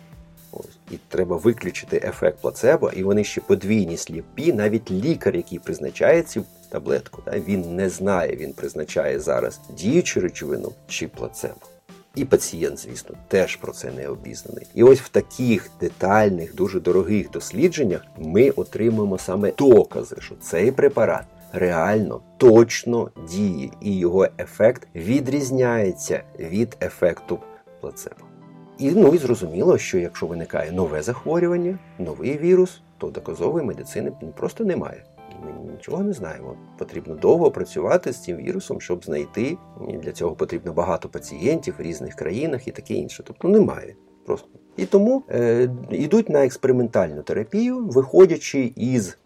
[0.54, 0.78] Ось.
[0.92, 4.54] І треба виключити ефект плацебо, і вони ще подвійні сліпі.
[4.54, 11.08] Навіть лікар, який призначає цю таблетку, він не знає, він призначає зараз діючу речовину чи
[11.08, 11.56] плацебо.
[12.16, 14.68] І пацієнт, звісно, теж про це не обізнаний.
[14.76, 21.26] І ось в таких детальних, дуже дорогих дослідженнях ми отримуємо саме докази, що цей препарат
[21.52, 27.40] реально точно діє, і його ефект відрізняється від ефекту
[27.82, 28.33] плацебо.
[28.78, 34.66] І ну і зрозуміло, що якщо виникає нове захворювання, новий вірус, то доказової медицини просто
[34.66, 35.04] немає.
[35.46, 36.56] Ми нічого не знаємо.
[36.78, 39.58] Потрібно довго працювати з цим вірусом, щоб знайти.
[40.04, 43.24] Для цього потрібно багато пацієнтів в різних країнах і таке інше.
[43.28, 43.96] Тобто немає.
[44.26, 44.50] Просто.
[44.78, 49.18] І тому е, йдуть на експериментальну терапію, виходячи із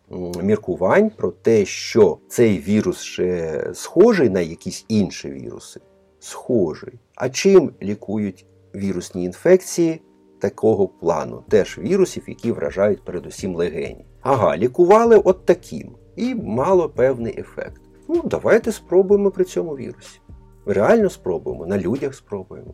[0.44, 5.80] міркувань про те, що цей вірус ще схожий на якісь інші віруси.
[6.20, 6.94] Схожий.
[7.16, 8.46] А чим лікують
[8.78, 10.02] вірусні інфекції
[10.40, 14.06] такого плану, теж вірусів, які вражають передусім легені.
[14.22, 17.82] Ага, лікували от таким і мало певний ефект.
[18.10, 20.20] Ну, давайте спробуємо при цьому вірусі.
[20.66, 22.74] Реально спробуємо, на людях спробуємо.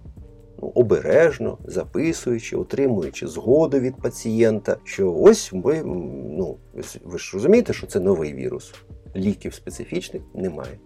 [0.61, 5.83] Ну, Обережно, записуючи, отримуючи згоду від пацієнта, що ось ми,
[6.37, 6.57] ну,
[7.03, 8.73] ви ж розумієте, що це новий вірус.
[9.15, 10.79] Ліків специфічних немає,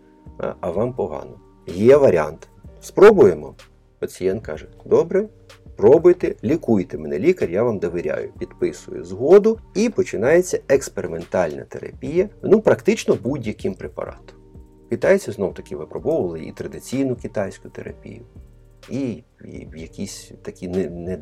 [0.61, 1.39] а, вам погано.
[1.67, 2.49] Є варіант.
[2.81, 3.55] Спробуємо.
[3.99, 5.27] Пацієнт каже: Добре,
[5.75, 8.33] пробуйте, лікуйте мене, лікар, я вам довіряю.
[8.39, 14.37] Підписую згоду і починається експериментальна терапія, ну практично будь-яким препаратом.
[14.89, 18.21] Китайці знов таки випробовували і традиційну китайську терапію
[18.89, 19.23] і
[19.75, 20.67] якісь такі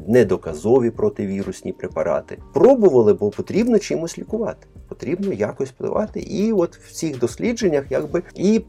[0.08, 2.38] недоказові противірусні препарати.
[2.54, 6.19] Пробували, бо потрібно чимось лікувати, потрібно якось впливати.
[6.19, 8.60] І от в цих дослідженнях якби і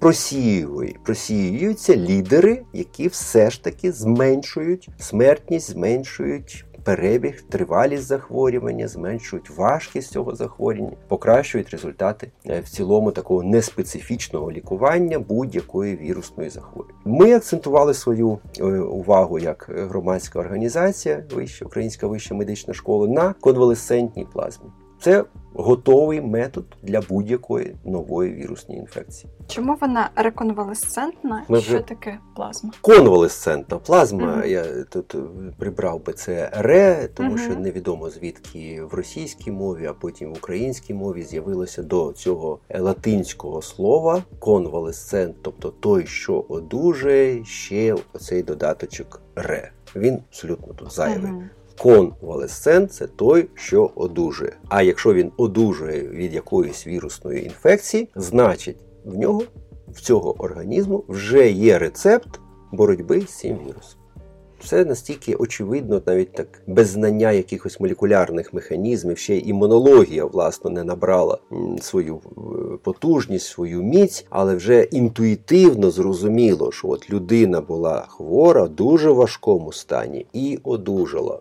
[1.04, 10.34] просіюються лідери, які все ж таки зменшують смертність, зменшують перебіг, тривалість захворювання, зменшують важкість цього
[10.34, 17.00] захворювання, покращують результати е, в цілому такого неспецифічного лікування будь-якої вірусної захворювання.
[17.04, 24.26] Ми акцентували свою е, увагу як громадська організація, вища українська вища медична школа на конвалесцентній
[24.32, 24.66] плазмі.
[25.00, 25.24] Це
[25.58, 29.32] готовий метод для будь-якої нової вірусної інфекції.
[29.48, 31.44] Чому вона реконвалесцентна?
[31.48, 32.70] Ми Що таке плазма?
[32.80, 34.32] Конвалесцентна плазма.
[34.32, 34.46] Угу.
[34.46, 35.16] Я тут
[35.58, 37.38] прибрав би це ре, тому угу.
[37.38, 43.62] що невідомо звідки в російській мові, а потім в українській мові з'явилося до цього латинського
[43.62, 49.70] слова конвалесцент, тобто той, що одужає, ще оцей додаточок ре.
[49.96, 51.30] Він абсолютно тут зайвий.
[51.30, 51.42] Угу.
[51.78, 54.56] Конвалесцент це той, що одужує.
[54.68, 59.42] А якщо він одужує від якоїсь вірусної інфекції, значить в нього,
[59.88, 62.40] в цього організму, вже є рецепт
[62.72, 64.00] боротьби з цим вірусом.
[64.60, 70.84] Все настільки очевидно, навіть так без знання якихось молекулярних механізмів, ще й імунологія, власне, не
[70.84, 71.38] набрала
[71.80, 72.40] свою е,
[72.82, 80.26] потужність, свою міць, але вже інтуїтивно зрозуміло, що от людина була хвора дуже важкому стані
[80.32, 81.40] і одужала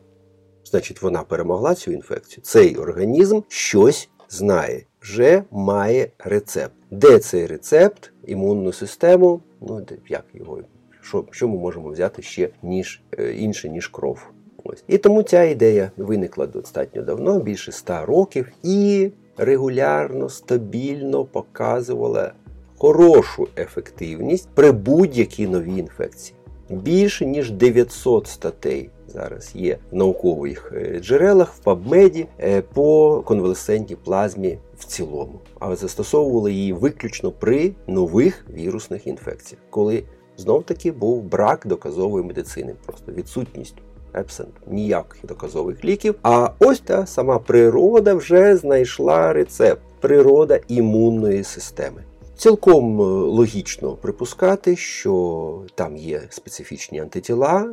[0.66, 2.44] значить вона перемогла цю інфекцію.
[2.44, 6.74] Цей організм щось знає, вже має рецепт.
[6.92, 10.60] Де цей рецепт, імунну систему, ну як його,
[11.02, 14.28] що що ми можемо взяти ще ніж е, інше, ніж кров.
[14.64, 14.84] Ось.
[14.88, 22.34] І тому ця ідея виникла достатньо давно, більше ста років, і регулярно, стабільно показувала
[22.78, 26.40] хорошу ефективність при будь-якій новій інфекції.
[26.70, 33.96] Більше ніж 900 статей зараз є в наукових е, джерелах в PubMed е, по конвалесцентній
[33.96, 40.04] плазмі в цілому, але застосовували її виключно при нових вірусних інфекціях, коли
[40.38, 43.76] знов таки був брак доказової медицини, просто відсутність.
[44.18, 46.16] Епсент ніяких доказових ліків.
[46.24, 52.04] А ось та сама природа вже знайшла рецепт природа імунної системи.
[52.38, 57.70] Цілком е, логічно припускати, що там є специфічні антитіла,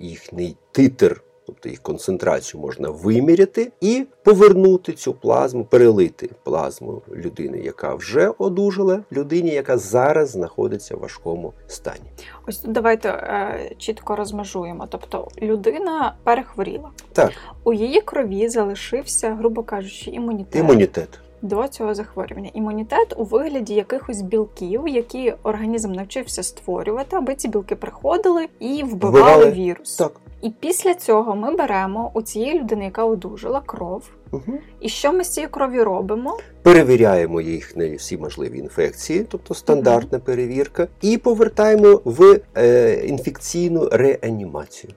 [0.00, 7.94] їхній титр, тобто їх концентрацію можна виміряти і повернути цю плазму, перелити плазму людини, яка
[7.94, 12.10] вже одужала, людині, яка зараз знаходиться в важкому стані.
[12.46, 14.86] Ось тут давайте е, чітко розмежуємо.
[14.90, 17.32] Тобто людина перехворіла, так
[17.64, 20.56] у її крові залишився, грубо кажучи, імунітет.
[20.56, 21.08] Імунітет
[21.42, 22.50] до цього захворювання.
[22.54, 29.20] Імунітет у вигляді якихось білків, які організм навчився створювати, аби ці білки приходили і вбивали,
[29.20, 29.50] вбивали.
[29.50, 29.96] вірус.
[29.96, 30.12] Так.
[30.42, 34.10] І після цього ми беремо у цієї людини, яка одужала, кров.
[34.32, 34.58] Угу.
[34.80, 36.38] І що ми з цією кров'ю робимо?
[36.62, 40.26] Перевіряємо їх на всі можливі інфекції, тобто стандартна угу.
[40.26, 44.92] перевірка, і повертаємо в е, інфекційну реанімацію.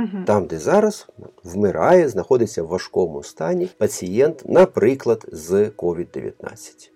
[0.00, 0.24] Угу.
[0.26, 1.08] Там, де зараз
[1.44, 6.90] вмирає, знаходиться в важкому стані пацієнт, наприклад, з COVID-19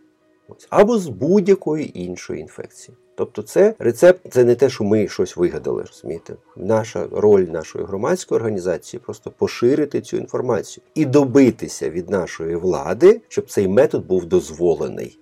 [0.70, 2.96] або з будь-якої іншої інфекції.
[3.16, 5.82] Тобто, це рецепт, це не те, що ми щось вигадали.
[5.82, 6.34] розумієте?
[6.56, 13.50] Наша роль нашої громадської організації просто поширити цю інформацію і добитися від нашої влади, щоб
[13.50, 15.18] цей метод був дозволений.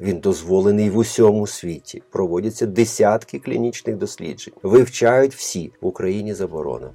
[0.00, 2.02] Він дозволений в усьому світі.
[2.10, 4.54] Проводяться десятки клінічних досліджень.
[4.62, 6.90] Вивчають всі в Україні заборона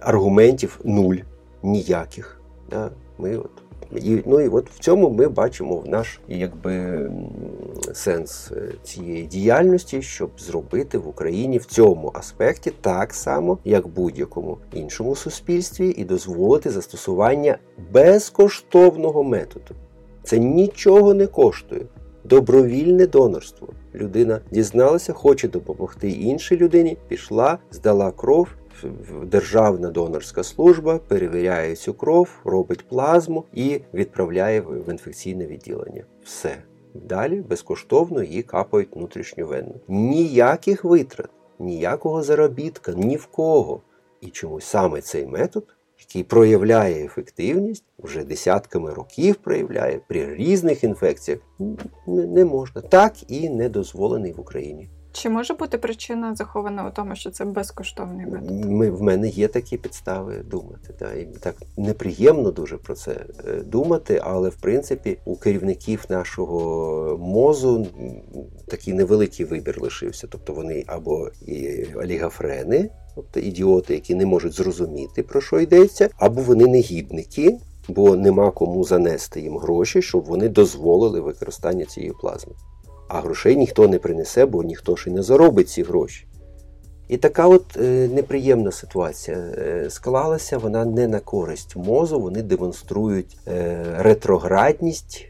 [0.00, 1.16] аргументів нуль,
[1.62, 2.40] ніяких.
[2.70, 2.90] Да?
[3.18, 3.50] Ми от,
[3.96, 7.10] і, Ну і от в цьому ми бачимо наш якби
[7.92, 13.88] сенс е, цієї діяльності, щоб зробити в Україні в цьому аспекті так само, як в
[13.88, 17.58] будь-якому іншому суспільстві, і дозволити застосування
[17.92, 19.74] безкоштовного методу.
[20.22, 21.82] Це нічого не коштує.
[22.24, 23.68] Добровільне донорство.
[23.94, 28.48] Людина дізналася, хоче допомогти іншій людині, пішла, здала кров
[29.24, 36.04] державна донорська служба перевіряє цю кров, робить плазму і відправляє в інфекційне відділення.
[36.24, 36.56] Все.
[36.94, 39.74] Далі безкоштовно її капають внутрішньовенно.
[39.88, 43.80] Ніяких витрат, ніякого заробітка, ні в кого.
[44.20, 45.64] І чомусь саме цей метод,
[45.98, 51.40] який проявляє ефективність, вже десятками років проявляє при різних інфекціях,
[52.06, 52.80] не можна.
[52.80, 54.88] Так і не дозволений в Україні.
[55.12, 58.64] Чи може бути причина захована у тому, що це безкоштовний метод?
[58.64, 60.94] Ми, В мене є такі підстави думати.
[60.98, 61.12] Да.
[61.12, 63.12] І так неприємно дуже про це
[63.48, 67.86] е, думати, але в принципі у керівників нашого мозу
[68.66, 70.26] такий невеликий вибір лишився.
[70.30, 76.42] Тобто вони або і олігофрени, тобто ідіоти, які не можуть зрозуміти, про що йдеться, або
[76.42, 77.58] вони негідники.
[77.88, 82.52] Бо нема кому занести їм гроші, щоб вони дозволили використання цієї плазми
[83.10, 86.26] а грошей ніхто не принесе, бо ніхто ж і не заробить ці гроші.
[87.08, 93.38] І така от е, неприємна ситуація е, склалася, вона не на користь мозу, вони демонструють
[93.48, 95.26] е, ретроградність,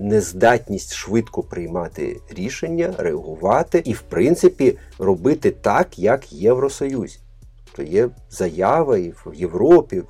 [0.00, 7.18] нездатність швидко приймати рішення, реагувати і, в принципі, робити так, як в Євросоюзі.
[7.64, 10.02] Тобто є заява і в Європі,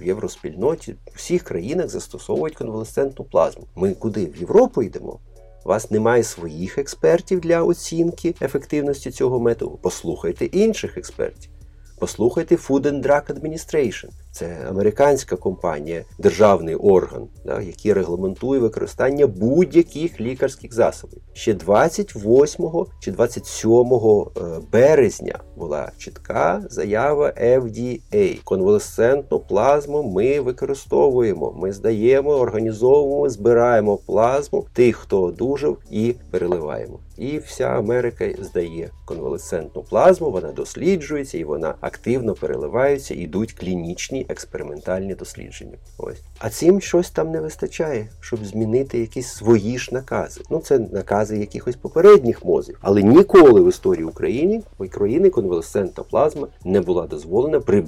[0.00, 3.66] в євроспільноті, в всіх країнах застосовують конвалесцентну плазму.
[3.76, 4.26] Ми куди?
[4.26, 5.18] В Європу йдемо?
[5.64, 9.78] У вас немає своїх експертів для оцінки ефективності цього методу.
[9.82, 11.50] Послухайте інших експертів.
[11.98, 14.08] Послухайте Food and Drug Administration.
[14.32, 21.18] Це американська компанія, державний орган, да, який регламентує використання будь-яких лікарських засобів.
[21.32, 28.40] Ще 28 чи 27 е, березня була чітка заява FDA.
[28.44, 31.54] Конвалесцентну плазму ми використовуємо.
[31.56, 36.98] Ми здаємо, організовуємо, збираємо плазму тих, хто одужав, і переливаємо.
[37.18, 45.14] І вся Америка здає конвалесцентну плазму, вона досліджується і вона активно переливається, ідуть клінічні експериментальні
[45.14, 45.76] дослідження.
[45.98, 46.22] Ось.
[46.38, 50.40] А цим щось там не вистачає, щоб змінити якісь свої ж накази.
[50.50, 52.78] Ну, це накази якихось попередніх мозів.
[52.80, 57.84] Але ніколи в історії України України конвалесцентна плазма не була дозволена при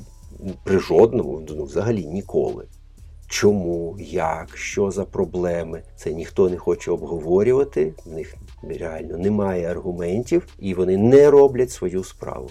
[0.64, 2.64] при жодному, ну взагалі ніколи.
[3.28, 7.95] Чому, як, що за проблеми, це ніхто не хоче обговорювати.
[8.07, 12.51] В них реально немає аргументів, і вони не роблять свою справу.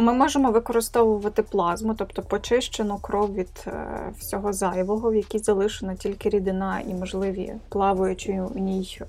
[0.00, 3.72] Ми можемо використовувати плазму, тобто почищену кров від е,
[4.18, 9.06] всього зайвого, в якій залишена тільки рідина і можливі плаваючі у ній е,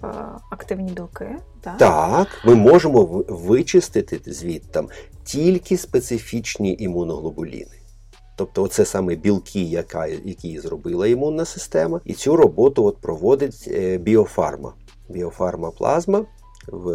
[0.51, 1.35] активні білки.
[1.61, 4.83] Так, так ми можемо вичистити звідти
[5.23, 7.79] тільки специфічні імуноглобуліни.
[8.35, 13.97] Тобто, це саме білки, яка, які зробила імунна система, і цю роботу от проводить е,
[13.97, 14.73] біофарма.
[15.09, 16.25] Біофарма плазма
[16.71, 16.91] в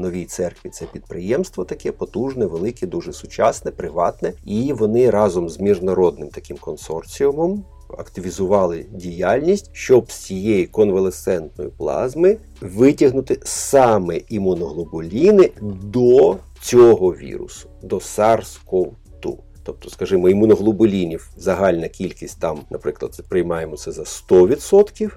[0.00, 4.32] новій церкві це підприємство таке потужне, велике, дуже сучасне, приватне.
[4.44, 7.64] І вони разом з міжнародним таким консорціумом
[7.98, 15.50] активізували діяльність, щоб з цієї конвалесцентної плазми витягнути саме імуноглобуліни
[15.82, 19.36] до цього вірусу, до SARS-CoV-2.
[19.64, 25.10] Тобто, скажімо, імуноглобулінів загальна кількість там, наприклад, приймаємо це за 100%,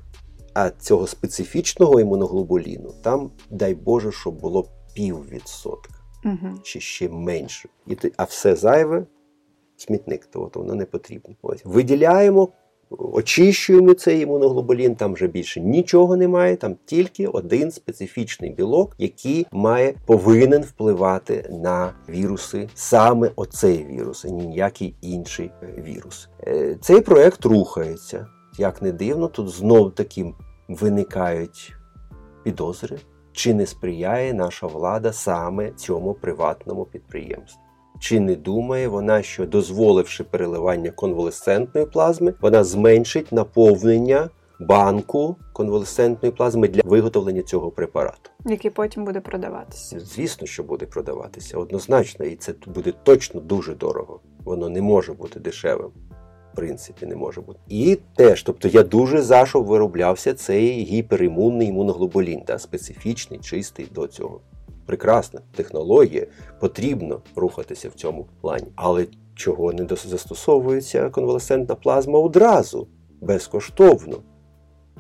[0.55, 5.93] а цього специфічного імуноглобуліну там, дай Боже, щоб було піввідсотка
[6.25, 6.55] угу.
[6.63, 7.69] чи ще менше.
[7.87, 9.05] І, А все зайве
[9.77, 11.35] смітник, то от воно не потрібно.
[11.41, 12.49] Ось виділяємо.
[12.89, 19.93] Очищуємо цей імуноглобулін, там вже більше нічого немає, там тільки один специфічний білок, який має
[20.05, 26.29] повинен впливати на віруси, саме оцей вірус, а ніякий інший вірус.
[26.47, 28.27] Е, цей проект рухається.
[28.57, 30.33] Як не дивно, тут знов таки
[30.67, 31.75] виникають
[32.43, 32.97] підозри,
[33.31, 37.61] чи не сприяє наша влада саме цьому приватному підприємству.
[37.99, 44.29] Чи не думає вона, що дозволивши переливання конвалесцентної плазми, вона зменшить наповнення
[44.59, 49.99] банку конвалесцентної плазми для виготовлення цього препарату, який потім буде продаватися?
[49.99, 54.19] Звісно, що буде продаватися однозначно, і це буде точно дуже дорого.
[54.43, 55.91] Воно не може бути дешевим
[56.55, 57.59] принципі не може бути.
[57.69, 64.07] І теж, тобто я дуже за що вироблявся цей гіперімунний імуноглобулін, да, специфічний, чистий до
[64.07, 64.41] цього.
[64.85, 66.27] Прекрасна технологія,
[66.59, 68.67] потрібно рухатися в цьому плані.
[68.75, 72.87] Але чого не застосовується конвалесцентна плазма одразу,
[73.21, 74.17] безкоштовно?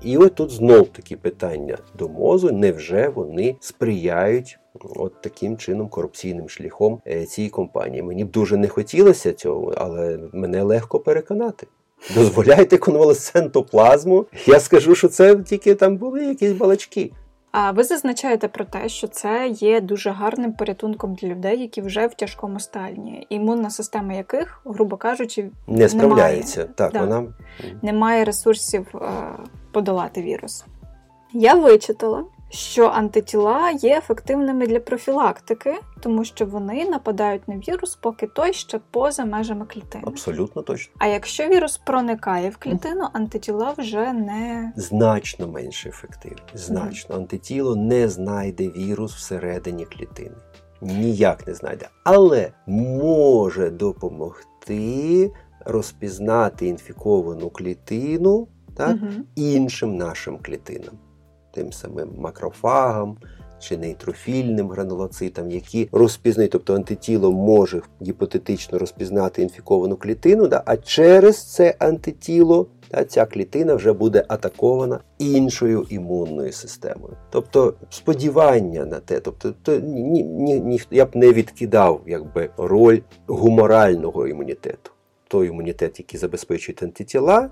[0.03, 4.59] І от тут знов такі питання до мозу, невже вони сприяють
[4.95, 8.03] от таким чином корупційним шляхом цієї компанії?
[8.03, 11.67] Мені б дуже не хотілося цього, але мене легко переконати.
[12.15, 17.11] Дозволяйте конвалесцентоплазму, я скажу, що це тільки там були якісь балачки.
[17.57, 22.07] А ви зазначаєте про те, що це є дуже гарним порятунком для людей, які вже
[22.07, 26.59] в тяжкому стані, імунна система яких, грубо кажучи, не справляється.
[26.59, 27.33] Немає, так, да, вона
[27.81, 28.99] немає ресурсів е,
[29.71, 30.65] подолати вірус.
[31.33, 38.27] Я вичитала, що антитіла є ефективними для профілактики, тому що вони нападають на вірус, поки
[38.27, 40.03] той ще поза межами клітини.
[40.07, 40.93] Абсолютно точно.
[40.97, 46.37] А якщо вірус проникає в клітину, антитіла вже не значно менш ефективні.
[46.53, 47.19] Значно mm.
[47.19, 50.35] антитіло не знайде вірус всередині клітини.
[50.81, 55.31] Ніяк не знайде, але може допомогти
[55.65, 59.11] розпізнати інфіковану клітину так, угу.
[59.35, 60.93] іншим нашим клітинам
[61.55, 63.17] тим самим макрофагам
[63.59, 71.53] чи нейтрофільним гранулоцитам, які розпізнають, тобто антитіло може гіпотетично розпізнати інфіковану клітину, да, а через
[71.53, 77.17] це антитіло та ця клітина вже буде атакована іншою імунною системою.
[77.29, 82.99] Тобто сподівання на те, тобто то, ні, ні, ні, я б не відкидав якби роль
[83.27, 84.91] гуморального імунітету.
[85.27, 87.49] Той імунітет, який забезпечує антитіла,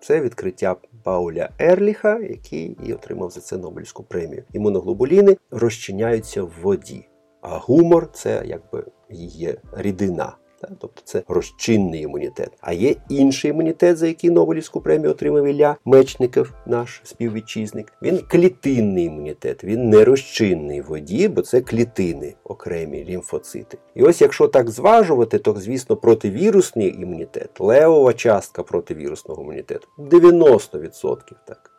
[0.00, 4.44] це відкриття Пауля Ерліха, який і отримав за це Нобелівську премію.
[4.52, 7.08] Імуноглобуліни розчиняються в воді,
[7.40, 10.36] а гумор це якби її рідина.
[10.80, 12.50] Тобто це розчинний імунітет.
[12.60, 17.92] А є інший імунітет, за який Нобелівську премію отримав Ілля Мечников, наш співвітчизник.
[18.02, 23.78] Він клітинний імунітет, він не розчинний в воді, бо це клітини, окремі лімфоцити.
[23.94, 31.70] І ось якщо так зважувати, то звісно противірусний імунітет, левова частка противірусного імунітету 90% так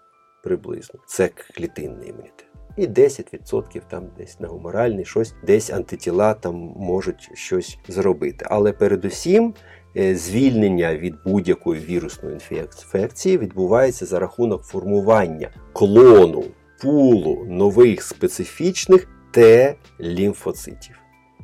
[0.44, 1.00] приблизно.
[1.08, 7.78] Це клітинний імунітет і 10% там десь на гуморальний щось, десь антитіла там можуть щось
[7.88, 8.46] зробити.
[8.50, 9.54] Але передусім
[9.98, 16.44] е, звільнення від будь-якої вірусної інфекції відбувається за рахунок формування клону,
[16.82, 21.00] пулу нових специфічних Т-лімфоцитів,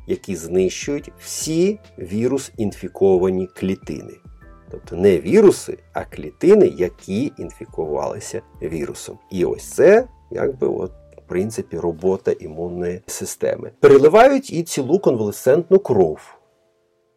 [0.06, 4.14] які знищують всі вірус-інфіковані клітини.
[4.70, 9.18] Тобто не віруси, а клітини, які інфікувалися вірусом.
[9.30, 10.92] І ось це якби от
[11.28, 13.70] принципі робота імунної системи.
[13.80, 16.20] Переливають і цілу конвалесцентну кров.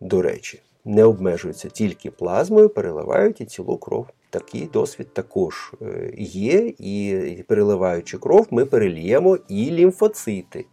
[0.01, 4.07] До речі, не обмежуються тільки плазмою, переливають і цілу кров.
[4.29, 10.65] Такий досвід також е, є, і переливаючи кров, ми переліємо і лімфоцити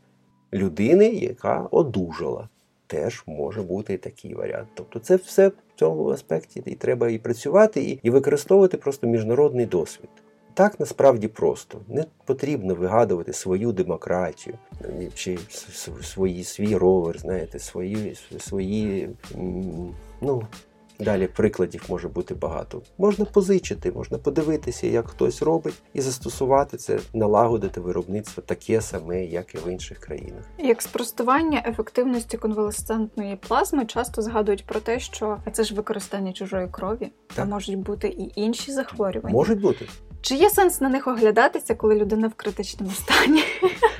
[0.52, 2.48] людини, яка одужала.
[2.86, 4.68] Теж може бути такий варіант.
[4.74, 10.08] Тобто, це все в цьому аспекті і треба і працювати, і використовувати просто міжнародний досвід.
[10.54, 14.58] Так насправді просто не потрібно вигадувати свою демократію,
[15.14, 15.38] чи
[16.02, 19.10] свої свій ровер, знаєте, свої свої
[20.20, 20.42] ну
[21.00, 22.82] Далі прикладів може бути багато.
[22.98, 29.54] Можна позичити, можна подивитися, як хтось робить, і застосувати це, налагодити виробництво таке саме, як
[29.54, 30.42] і в інших країнах.
[30.58, 37.12] Як спростування ефективності конвалесцентної плазми часто згадують про те, що це ж використання чужої крові,
[37.26, 37.38] так.
[37.38, 39.34] а можуть бути і інші захворювання.
[39.34, 39.86] Можуть бути.
[40.20, 43.42] Чи є сенс на них оглядатися, коли людина в критичному стані?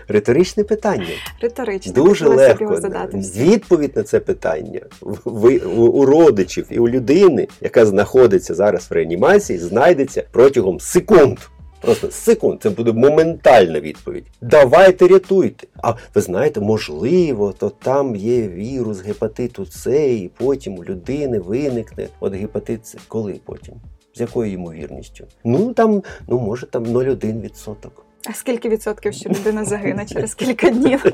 [0.09, 1.07] Риторичне питання.
[1.41, 1.93] Риторичне.
[1.93, 2.77] Дуже легко.
[2.77, 3.19] задати.
[3.37, 4.81] Відповідь на це питання
[5.25, 11.39] ви, у родичів і у людини, яка знаходиться зараз в реанімації, знайдеться протягом секунд.
[11.81, 14.25] Просто секунд, це буде моментальна відповідь.
[14.41, 15.67] Давайте рятуйте.
[15.83, 22.09] А ви знаєте, можливо, то там є вірус гепатиту С, і потім у людини виникне
[22.21, 22.99] от гепатит С.
[23.09, 23.75] Коли потім?
[24.19, 25.25] З якою ймовірністю?
[25.45, 28.05] Ну там, ну може там 0,1 відсоток.
[28.27, 31.05] А скільки відсотків, що людина загине через кілька днів?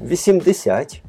[0.00, 1.02] 80.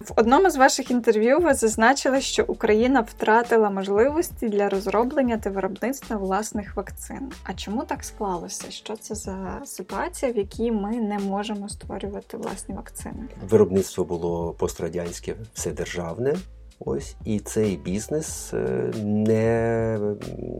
[0.00, 6.16] В одному з ваших інтерв'ю ви зазначили, що Україна втратила можливості для розроблення та виробництва
[6.16, 7.32] власних вакцин.
[7.44, 8.70] А чому так склалося?
[8.70, 13.28] Що це за ситуація, в якій ми не можемо створювати власні вакцини?
[13.48, 16.34] Виробництво було пострадянське, все державне.
[16.78, 19.98] Ось і цей бізнес е, не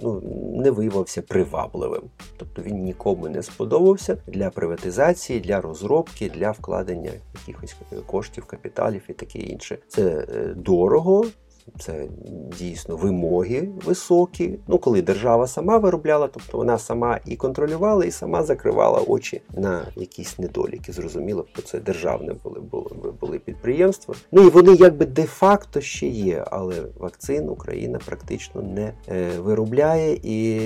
[0.03, 0.23] ну,
[0.55, 2.03] не виявився привабливим.
[2.37, 7.11] Тобто він нікому не сподобався для приватизації, для розробки, для вкладення
[7.47, 9.79] якихось коштів, капіталів і таке інше.
[9.89, 11.25] Це е, дорого,
[11.79, 12.07] це
[12.59, 14.59] дійсно вимоги високі.
[14.69, 19.87] Ну, коли держава сама виробляла, тобто вона сама і контролювала, і сама закривала очі на
[19.97, 20.93] якісь недоліки.
[20.93, 22.91] Зрозуміло, що це державне були, були,
[23.21, 24.15] були підприємства.
[24.33, 30.61] Ну і вони якби де-факто ще є, але вакцин Україна практично не е, виробляє і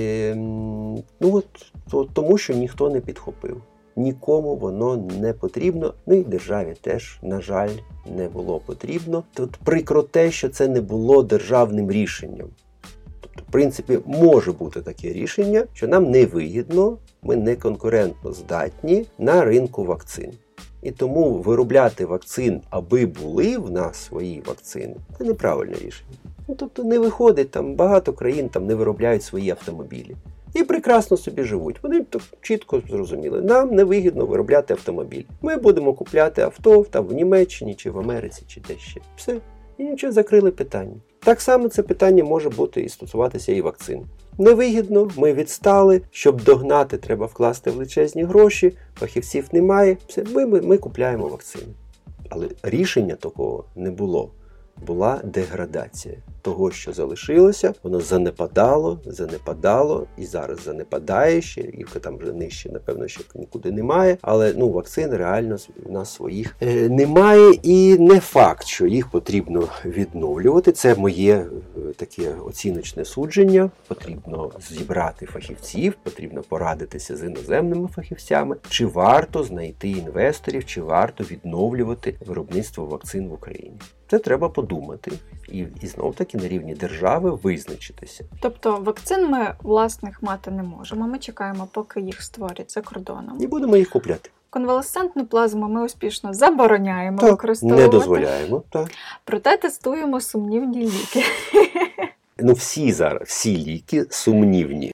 [1.19, 1.45] ну от
[1.91, 3.61] то, тому, що ніхто не підхопив
[3.95, 5.93] нікому воно не потрібно.
[6.05, 7.69] Ну і державі теж, на жаль,
[8.15, 9.23] не було потрібно.
[9.33, 12.47] Тут прикро те, що це не було державним рішенням.
[13.21, 19.05] Тобто, в принципі, може бути таке рішення, що нам не вигідно, ми не конкурентно здатні
[19.19, 20.31] на ринку вакцин.
[20.81, 26.17] І тому виробляти вакцин, аби були в нас свої вакцини, це неправильне рішення.
[26.47, 30.15] Ну, Тобто не виходить там багато країн там не виробляють свої автомобілі
[30.53, 31.83] і прекрасно собі живуть.
[31.83, 32.05] Вони
[32.41, 35.23] чітко зрозуміли, нам не вигідно виробляти автомобіль.
[35.41, 39.01] Ми будемо купляти авто там в Німеччині чи в Америці, чи де ще.
[39.15, 39.37] Все.
[39.77, 40.95] І нічого закрили питання.
[41.19, 44.05] Так само це питання може бути і стосуватися і вакцин.
[44.37, 46.01] Невигідно, ми відстали.
[46.11, 49.97] Щоб догнати, треба вкласти величезні гроші, фахівців немає.
[50.07, 51.73] Все, ми, ми, ми купляємо вакцини.
[52.29, 54.31] Але рішення такого не було.
[54.85, 62.33] Була деградація того, що залишилося, воно занепадало, занепадало і зараз занепадає ще, і там вже
[62.33, 64.17] нижче, напевно, ще нікуди немає.
[64.21, 69.67] Але ну вакцин реально в нас своїх е, немає, і не факт, що їх потрібно
[69.85, 70.71] відновлювати.
[70.71, 71.47] Це моє е,
[71.95, 73.71] таке оціночне судження.
[73.87, 82.15] Потрібно зібрати фахівців, потрібно порадитися з іноземними фахівцями, чи варто знайти інвесторів, чи варто відновлювати
[82.25, 83.77] виробництво вакцин в Україні.
[84.11, 85.11] Це треба подумати
[85.49, 88.23] і і знов таки на рівні держави визначитися.
[88.41, 91.07] Тобто вакцин ми власних мати не можемо.
[91.07, 93.37] Ми чекаємо, поки їх створять за кордоном.
[93.41, 94.29] І будемо їх купляти.
[94.49, 97.83] Конвалесцентну плазму ми успішно забороняємо так, використовувати.
[97.83, 98.63] Не дозволяємо.
[98.69, 98.91] так.
[99.25, 101.23] Проте тестуємо сумнівні ліки.
[102.43, 104.91] Ну, всі зараз, всі ліки сумнівні.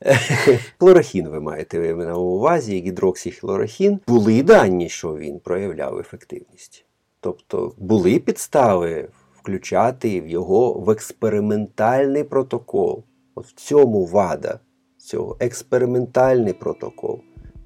[0.78, 4.00] Хлорохін ви маєте на увазі, гідроксихлорохін.
[4.06, 6.83] Були дані, що він проявляв ефективність.
[7.24, 9.08] Тобто були підстави
[9.38, 13.04] включати його в експериментальний протокол.
[13.34, 14.60] От в цьому вада
[14.98, 17.20] цього експериментальний протокол.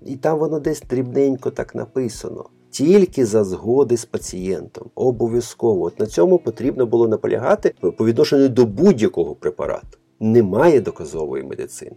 [0.06, 2.44] І там воно десь дрібненько так написано.
[2.70, 4.90] Тільки за згоди з пацієнтом.
[4.94, 5.84] Обов'язково.
[5.84, 9.98] От на цьому потрібно було наполягати по відношенню до будь-якого препарату.
[10.20, 11.96] Немає доказової медицини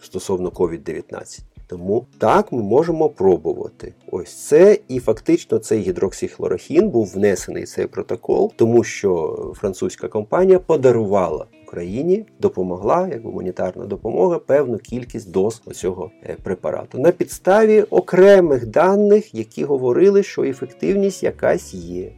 [0.00, 1.40] стосовно COVID-19.
[1.72, 3.94] Тому так ми можемо пробувати.
[4.10, 10.58] Ось це, і фактично цей гідроксихлорохін був внесений в цей протокол, тому що французька компанія
[10.58, 18.66] подарувала Україні, допомогла як гуманітарна допомога певну кількість доз цього е, препарату на підставі окремих
[18.66, 22.12] даних, які говорили, що ефективність якась є.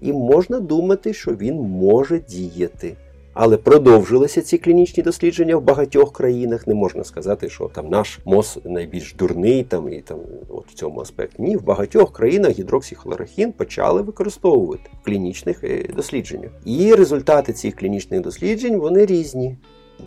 [0.00, 2.96] і можна думати, що він може діяти.
[3.40, 6.66] Але продовжилися ці клінічні дослідження в багатьох країнах.
[6.66, 10.18] Не можна сказати, що там наш МОЗ найбільш дурний там і там
[10.48, 11.42] от в цьому аспекті.
[11.42, 16.50] Ні, в багатьох країнах гідроксихлорохін почали використовувати в клінічних е, дослідженнях.
[16.64, 19.56] І результати цих клінічних досліджень вони різні.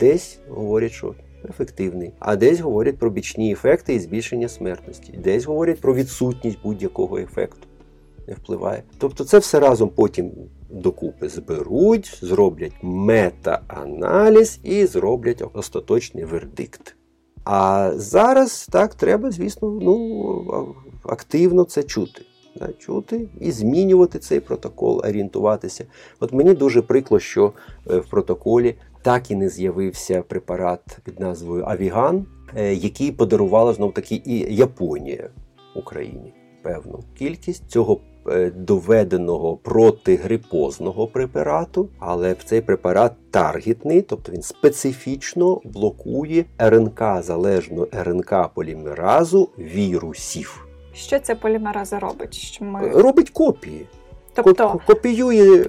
[0.00, 1.14] Десь говорять, що
[1.48, 7.18] ефективний, а десь говорять про бічні ефекти і збільшення смертності, десь говорять про відсутність будь-якого
[7.18, 7.66] ефекту.
[8.28, 8.82] Не впливає.
[8.98, 10.30] Тобто це все разом потім
[10.72, 16.96] докупи зберуть, зроблять мета-аналіз і зроблять остаточний вердикт.
[17.44, 22.22] А зараз так треба, звісно, ну, активно це чути.
[22.56, 25.84] Да, чути і змінювати цей протокол, орієнтуватися.
[26.20, 27.52] От мені дуже прикло, що
[27.90, 33.94] е, в протоколі так і не з'явився препарат під назвою Авіган, е, який подарувала знов
[33.94, 35.30] таки і Японія
[35.74, 38.00] Україні певну кількість цього
[38.54, 49.48] доведеного протигрипозного препарату, але цей препарат таргетний, тобто він специфічно блокує РНК залежну РНК полімеразу
[49.58, 50.66] вірусів.
[50.94, 52.34] Що ця полімераза робить?
[52.34, 52.88] Що ми...
[52.88, 53.86] Робить копії.
[54.34, 55.64] Тобто копіює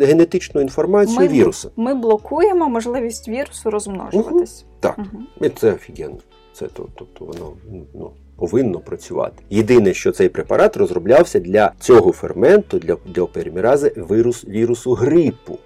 [0.00, 1.70] е, генетичну інформацію ми, віруса.
[1.76, 4.62] Ми блокуємо можливість вірусу розмножуватись.
[4.62, 4.72] Угу.
[4.80, 5.22] Так, угу.
[5.40, 6.18] і це офігенно.
[6.52, 7.52] Це тобто воно
[7.94, 9.42] ну повинно працювати.
[9.50, 15.58] Єдине, що цей препарат розроблявся для цього ферменту, для для перемірази вірус, вірусу грипу,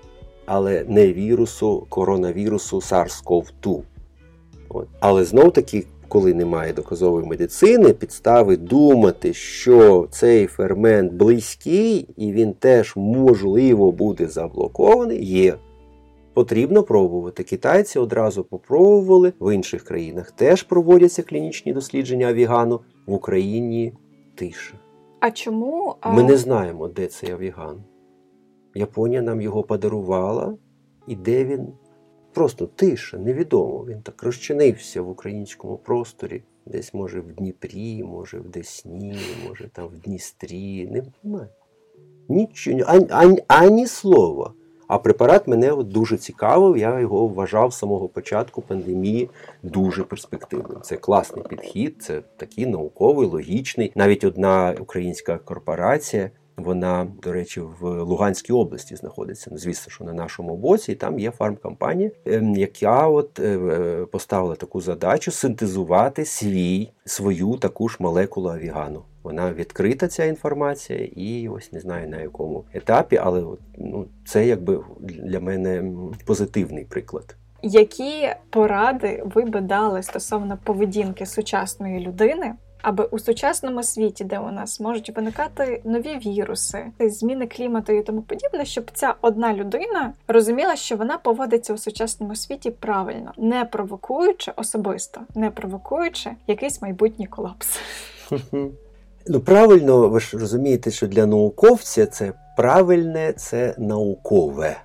[0.46, 3.80] але не вірусу коронавірусу SARS-CoV-2.
[4.68, 4.88] От.
[5.00, 5.84] Але знов таки.
[6.08, 14.26] Коли немає доказової медицини, підстави думати, що цей фермент близький і він теж можливо буде
[14.26, 15.54] заблокований, є.
[16.34, 17.42] Потрібно пробувати.
[17.42, 23.92] Китайці одразу попробували, в інших країнах теж проводяться клінічні дослідження авігану, в Україні
[24.34, 24.74] тиша.
[25.20, 27.82] А чому ми не знаємо, де цей авіган?
[28.74, 30.56] Японія нам його подарувала,
[31.06, 31.68] і де він
[32.32, 33.84] просто тиша, невідомо.
[33.88, 36.42] Він так розчинився в українському просторі.
[36.66, 39.16] Десь, може, в Дніпрі, може, в Десні,
[39.48, 40.86] може там в Дністрі.
[41.24, 41.48] Немає.
[42.28, 44.54] Нічого, ані, ані, ані слова.
[44.92, 46.76] А препарат мене дуже цікавив.
[46.76, 49.30] Я його вважав з самого початку пандемії
[49.62, 50.80] дуже перспективним.
[50.82, 53.92] Це класний підхід, це такий науковий, логічний.
[53.94, 56.30] Навіть одна українська корпорація.
[56.56, 59.50] Вона, до речі, в Луганській області знаходиться.
[59.50, 64.06] Ну, звісно, що на нашому боці, і там є фармкомпанія, ем, яка от е, е,
[64.06, 69.02] поставила таку задачу синтезувати свій свою таку ж молекулу авігану.
[69.22, 73.44] Вона відкрита ця інформація, і ось не знаю на якому етапі, але
[73.78, 75.92] ну, це якби для мене
[76.26, 77.36] позитивний приклад.
[77.62, 82.54] Які поради ви би дали стосовно поведінки сучасної людини?
[82.82, 88.22] Аби у сучасному світі, де у нас можуть виникати нові віруси, зміни клімату і тому
[88.22, 94.52] подібне, щоб ця одна людина розуміла, що вона поводиться у сучасному світі правильно, не провокуючи
[94.56, 97.78] особисто, не провокуючи якийсь майбутній колапс.
[99.26, 104.76] Ну, правильно, ви ж розумієте, що для науковця це правильне, це наукове.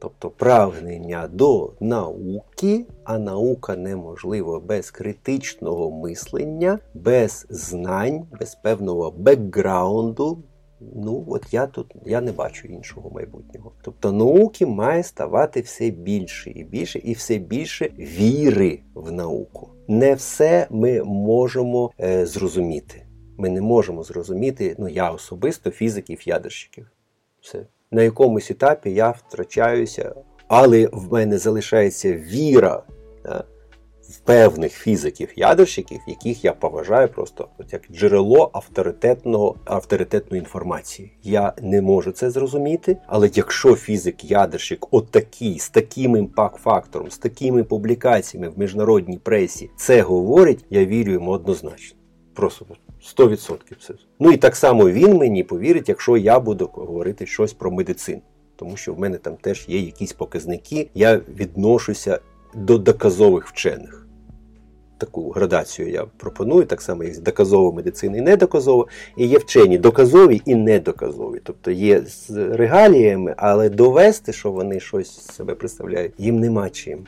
[0.00, 10.38] Тобто прагнення до науки, а наука неможлива без критичного мислення, без знань, без певного бекграунду.
[10.80, 13.72] Ну, от я тут я не бачу іншого майбутнього.
[13.82, 19.68] Тобто науки має ставати все більше і більше, і все більше віри в науку.
[19.88, 23.06] Не все ми можемо е, зрозуміти.
[23.38, 26.90] Ми не можемо зрозуміти, ну я особисто фізиків, ядерщиків.
[27.40, 30.14] Все на якомусь етапі я втрачаюся,
[30.48, 32.82] але в мене залишається віра
[34.08, 41.12] в певних фізиків-ядерщиків, яких я поважаю просто от як джерело авторитетного, авторитетної інформації.
[41.22, 48.48] Я не можу це зрозуміти, але якщо фізик-ядерщик отакий, з таким імпакт-фактором, з такими публікаціями
[48.48, 51.98] в міжнародній пресі це говорить, я вірю йому однозначно.
[52.34, 52.66] Просто
[53.02, 53.94] 100% все.
[54.20, 58.20] Ну і так само він мені повірить, якщо я буду говорити щось про медицину.
[58.56, 62.20] Тому що в мене там теж є якісь показники, я відношуся
[62.54, 64.06] до доказових вчених.
[64.98, 68.88] Таку градацію я пропоную, так само, як з доказової медицини і недоказово.
[69.16, 71.40] І є вчені доказові і недоказові.
[71.44, 77.06] Тобто є з регаліями, але довести, що вони щось себе представляють, їм нема чим.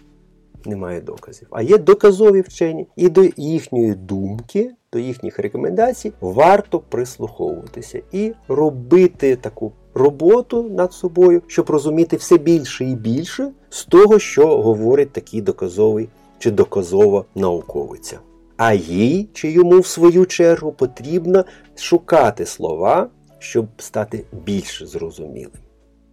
[0.67, 1.49] Немає доказів.
[1.51, 9.37] А є доказові вчені, і до їхньої думки до їхніх рекомендацій варто прислуховуватися і робити
[9.37, 15.41] таку роботу над собою, щоб розуміти все більше і більше з того, що говорить такий
[15.41, 16.09] доказовий
[16.39, 18.19] чи доказова науковиця.
[18.57, 21.45] А їй чи йому, в свою чергу, потрібно
[21.77, 23.09] шукати слова,
[23.39, 25.70] щоб стати більш зрозумілим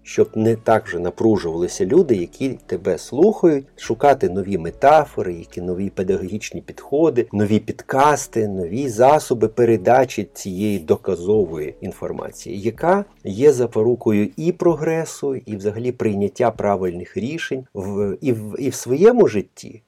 [0.08, 6.62] щоб не так вже напружувалися люди, які тебе слухають, шукати нові метафори, які нові педагогічні
[6.62, 15.56] підходи, нові підкасти, нові засоби передачі цієї доказової інформації, яка є запорукою і прогресу, і
[15.56, 19.84] взагалі прийняття правильних рішень в і в і в своєму житті.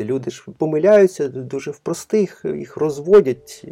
[0.00, 3.66] Люди ж помиляються дуже в простих, їх розводять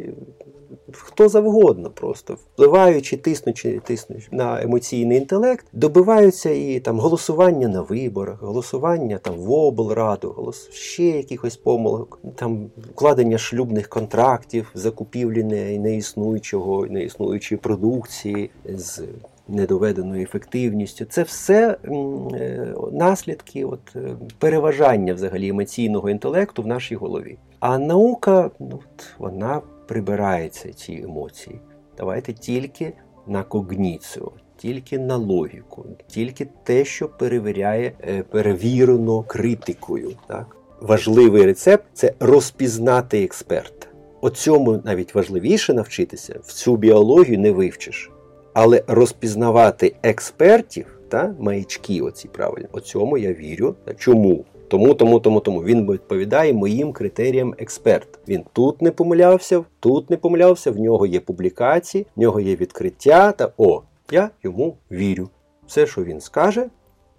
[0.91, 2.33] хто завгодно, просто.
[2.33, 9.51] Впливаючи, тиснучи, тиснучи на емоційний інтелект, добиваються і там голосування на виборах, голосування там в
[9.51, 15.43] облраду, голос ще якихось помилок, там вкладення шлюбних контрактів, закупівлі
[15.79, 19.03] неіснуючого, неіснуючої продукції з
[19.47, 21.05] недоведеною ефективністю.
[21.05, 23.99] Це все е, наслідки от, е,
[24.39, 27.37] переважання взагалі емоційного інтелекту в нашій голові.
[27.59, 28.79] А наука, ну,
[29.17, 31.59] вона прибирається ці емоції.
[31.97, 32.93] Давайте тільки
[33.27, 40.11] на когніцію, тільки на логіку, тільки те, що перевіряє е, перевірено критикою.
[40.27, 40.57] Так?
[40.81, 43.87] Важливий рецепт це розпізнати експерта.
[44.21, 48.11] О цьому навіть важливіше навчитися, в цю біологію не вивчиш.
[48.57, 53.75] Але розпізнавати експертів та маячки, оці правильно, о цьому я вірю.
[53.97, 54.45] Чому?
[54.67, 58.19] Тому, тому, тому, тому він відповідає моїм критеріям експерт.
[58.27, 63.31] Він тут не помилявся, тут не помилявся, в нього є публікації, в нього є відкриття.
[63.31, 63.81] Та о,
[64.11, 65.29] я йому вірю.
[65.67, 66.69] Все, що він скаже.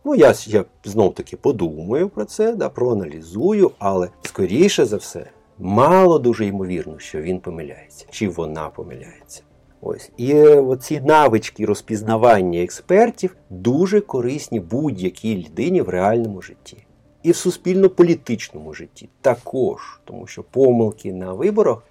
[0.04, 5.26] Ну, я я знов таки подумаю про це, да, проаналізую, але скоріше за все,
[5.58, 9.42] мало дуже ймовірно, що він помиляється, чи вона помиляється.
[9.80, 16.86] Ось і оці навички розпізнавання експертів дуже корисні будь-якій людині в реальному житті
[17.26, 21.82] і в суспільно-політичному житті також, тому що помилки на виборах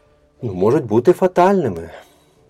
[0.42, 1.90] ну, можуть бути фатальними.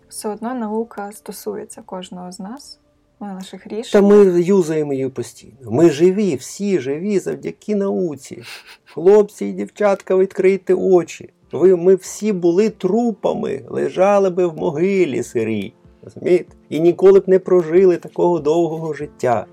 [0.09, 2.79] Все одно наука стосується кожного з нас,
[3.19, 4.01] наших рішень.
[4.01, 5.71] Та ми юзаємо її постійно.
[5.71, 8.43] Ми живі, всі живі завдяки науці.
[8.85, 11.33] Хлопці і дівчатка, відкрийте очі.
[11.51, 15.73] Ви, Ми всі були трупами, лежали би в могилі сирій.
[16.03, 16.55] розумієте?
[16.69, 19.45] І ніколи б не прожили такого довгого життя.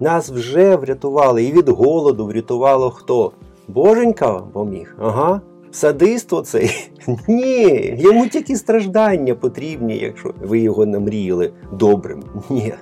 [0.00, 3.32] Нас вже врятували і від голоду врятувало хто?
[3.68, 4.96] Боженька поміг?
[5.00, 5.40] Ага.
[5.70, 6.90] Садиство цей?
[7.28, 12.22] Ні, йому тільки страждання потрібні, якщо ви його намріяли добрим.
[12.50, 12.74] Ні.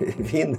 [0.32, 0.56] Він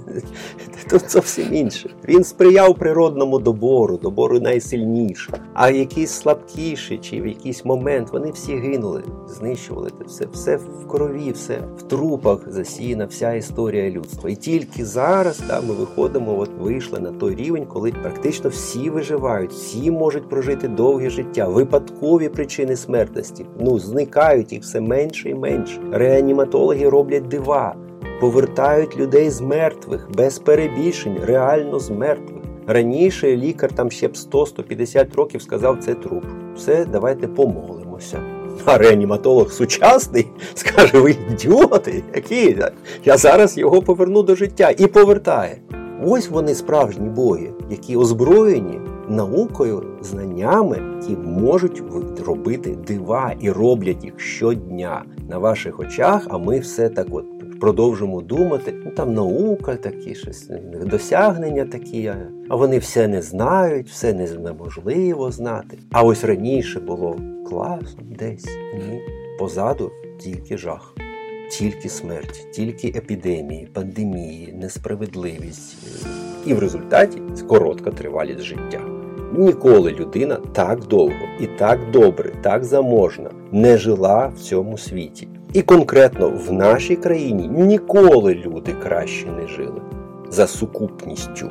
[0.90, 1.90] тут зовсім інше.
[2.08, 5.34] Він сприяв природному добору, добору найсильніших.
[5.54, 10.88] А якісь слабкіші, чи в якийсь момент вони всі гинули, знищували це все, все в
[10.88, 14.30] крові, все в трупах засіяна вся історія людства.
[14.30, 19.52] І тільки зараз да, ми виходимо, от вийшли на той рівень, коли практично всі виживають,
[19.52, 23.46] всі можуть прожити довге життя, випадкові причини смертності.
[23.60, 25.80] Ну зникають їх все менше і менше.
[25.92, 27.74] Реаніматологи роблять дива
[28.22, 32.42] повертають людей з мертвих, без перебільшень, реально з мертвих.
[32.66, 36.24] Раніше лікар там ще б 100-150 років сказав, це труп.
[36.56, 38.22] Все, давайте помолимося.
[38.64, 42.58] А реаніматолог сучасний скаже: ви ідіоти, які
[43.04, 45.56] я зараз його поверну до життя і повертає.
[46.04, 51.82] Ось вони справжні боги, які озброєні наукою, знаннями, які можуть
[52.26, 56.26] робити дива і роблять їх щодня на ваших очах.
[56.30, 60.50] А ми все так от продовжимо думати, ну там наука такі, щось
[60.86, 62.12] досягнення такі,
[62.48, 65.78] а вони все не знають, все неможливо знати.
[65.92, 67.16] А ось раніше було
[67.48, 69.00] класно, десь ні.
[69.38, 70.94] Позаду тільки жах,
[71.50, 75.76] тільки смерть, тільки епідемії, пандемії, несправедливість.
[76.46, 78.80] І в результаті коротка тривалість життя.
[79.32, 85.28] Ніколи людина так довго і так добре, так заможна не жила в цьому світі.
[85.52, 89.82] І конкретно в нашій країні ніколи люди краще не жили
[90.30, 91.50] за сукупністю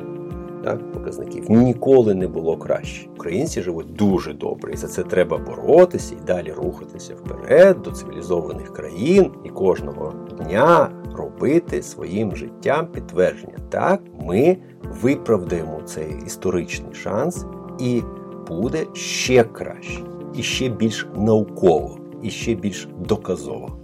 [0.64, 1.50] так, показників.
[1.50, 3.08] Ніколи не було краще.
[3.16, 8.72] Українці живуть дуже добре, і за це треба боротися і далі рухатися вперед до цивілізованих
[8.72, 13.58] країн і кожного дня робити своїм життям підтвердження.
[13.68, 14.56] Так, ми
[15.02, 17.46] виправдаємо цей історичний шанс,
[17.78, 18.02] і
[18.48, 20.00] буде ще краще,
[20.36, 23.81] і ще більш науково, і ще більш доказово.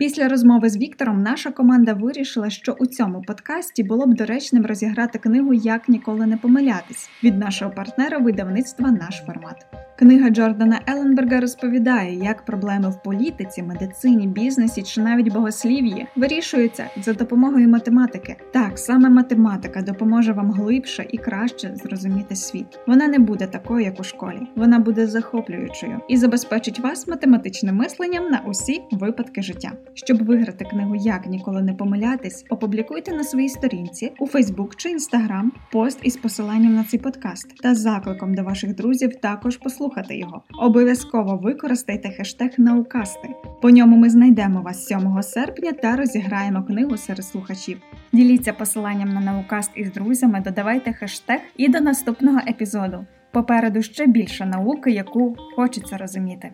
[0.00, 5.18] Після розмови з Віктором наша команда вирішила, що у цьому подкасті було б доречним розіграти
[5.18, 9.66] книгу Як ніколи не помилятись від нашого партнера видавництва Наш формат.
[9.98, 17.12] Книга Джордана Еленберга розповідає, як проблеми в політиці, медицині, бізнесі чи навіть богослів'ї вирішуються за
[17.12, 18.36] допомогою математики.
[18.52, 22.66] Так, саме математика допоможе вам глибше і краще зрозуміти світ.
[22.86, 24.40] Вона не буде такою, як у школі.
[24.56, 29.72] Вона буде захоплюючою і забезпечить вас математичним мисленням на усі випадки життя.
[30.04, 35.44] Щоб виграти книгу Як ніколи не помилятись, опублікуйте на своїй сторінці у Facebook чи Instagram
[35.72, 40.42] пост із посиланням на цей подкаст та закликом до ваших друзів також послухати його.
[40.60, 43.28] Обов'язково використайте хештег наукасти.
[43.62, 47.80] По ньому ми знайдемо вас 7 серпня та розіграємо книгу серед слухачів.
[48.12, 53.06] Діліться посиланням на наукаст із друзями, додавайте хештег і до наступного епізоду.
[53.32, 56.52] Попереду ще більше науки, яку хочеться розуміти.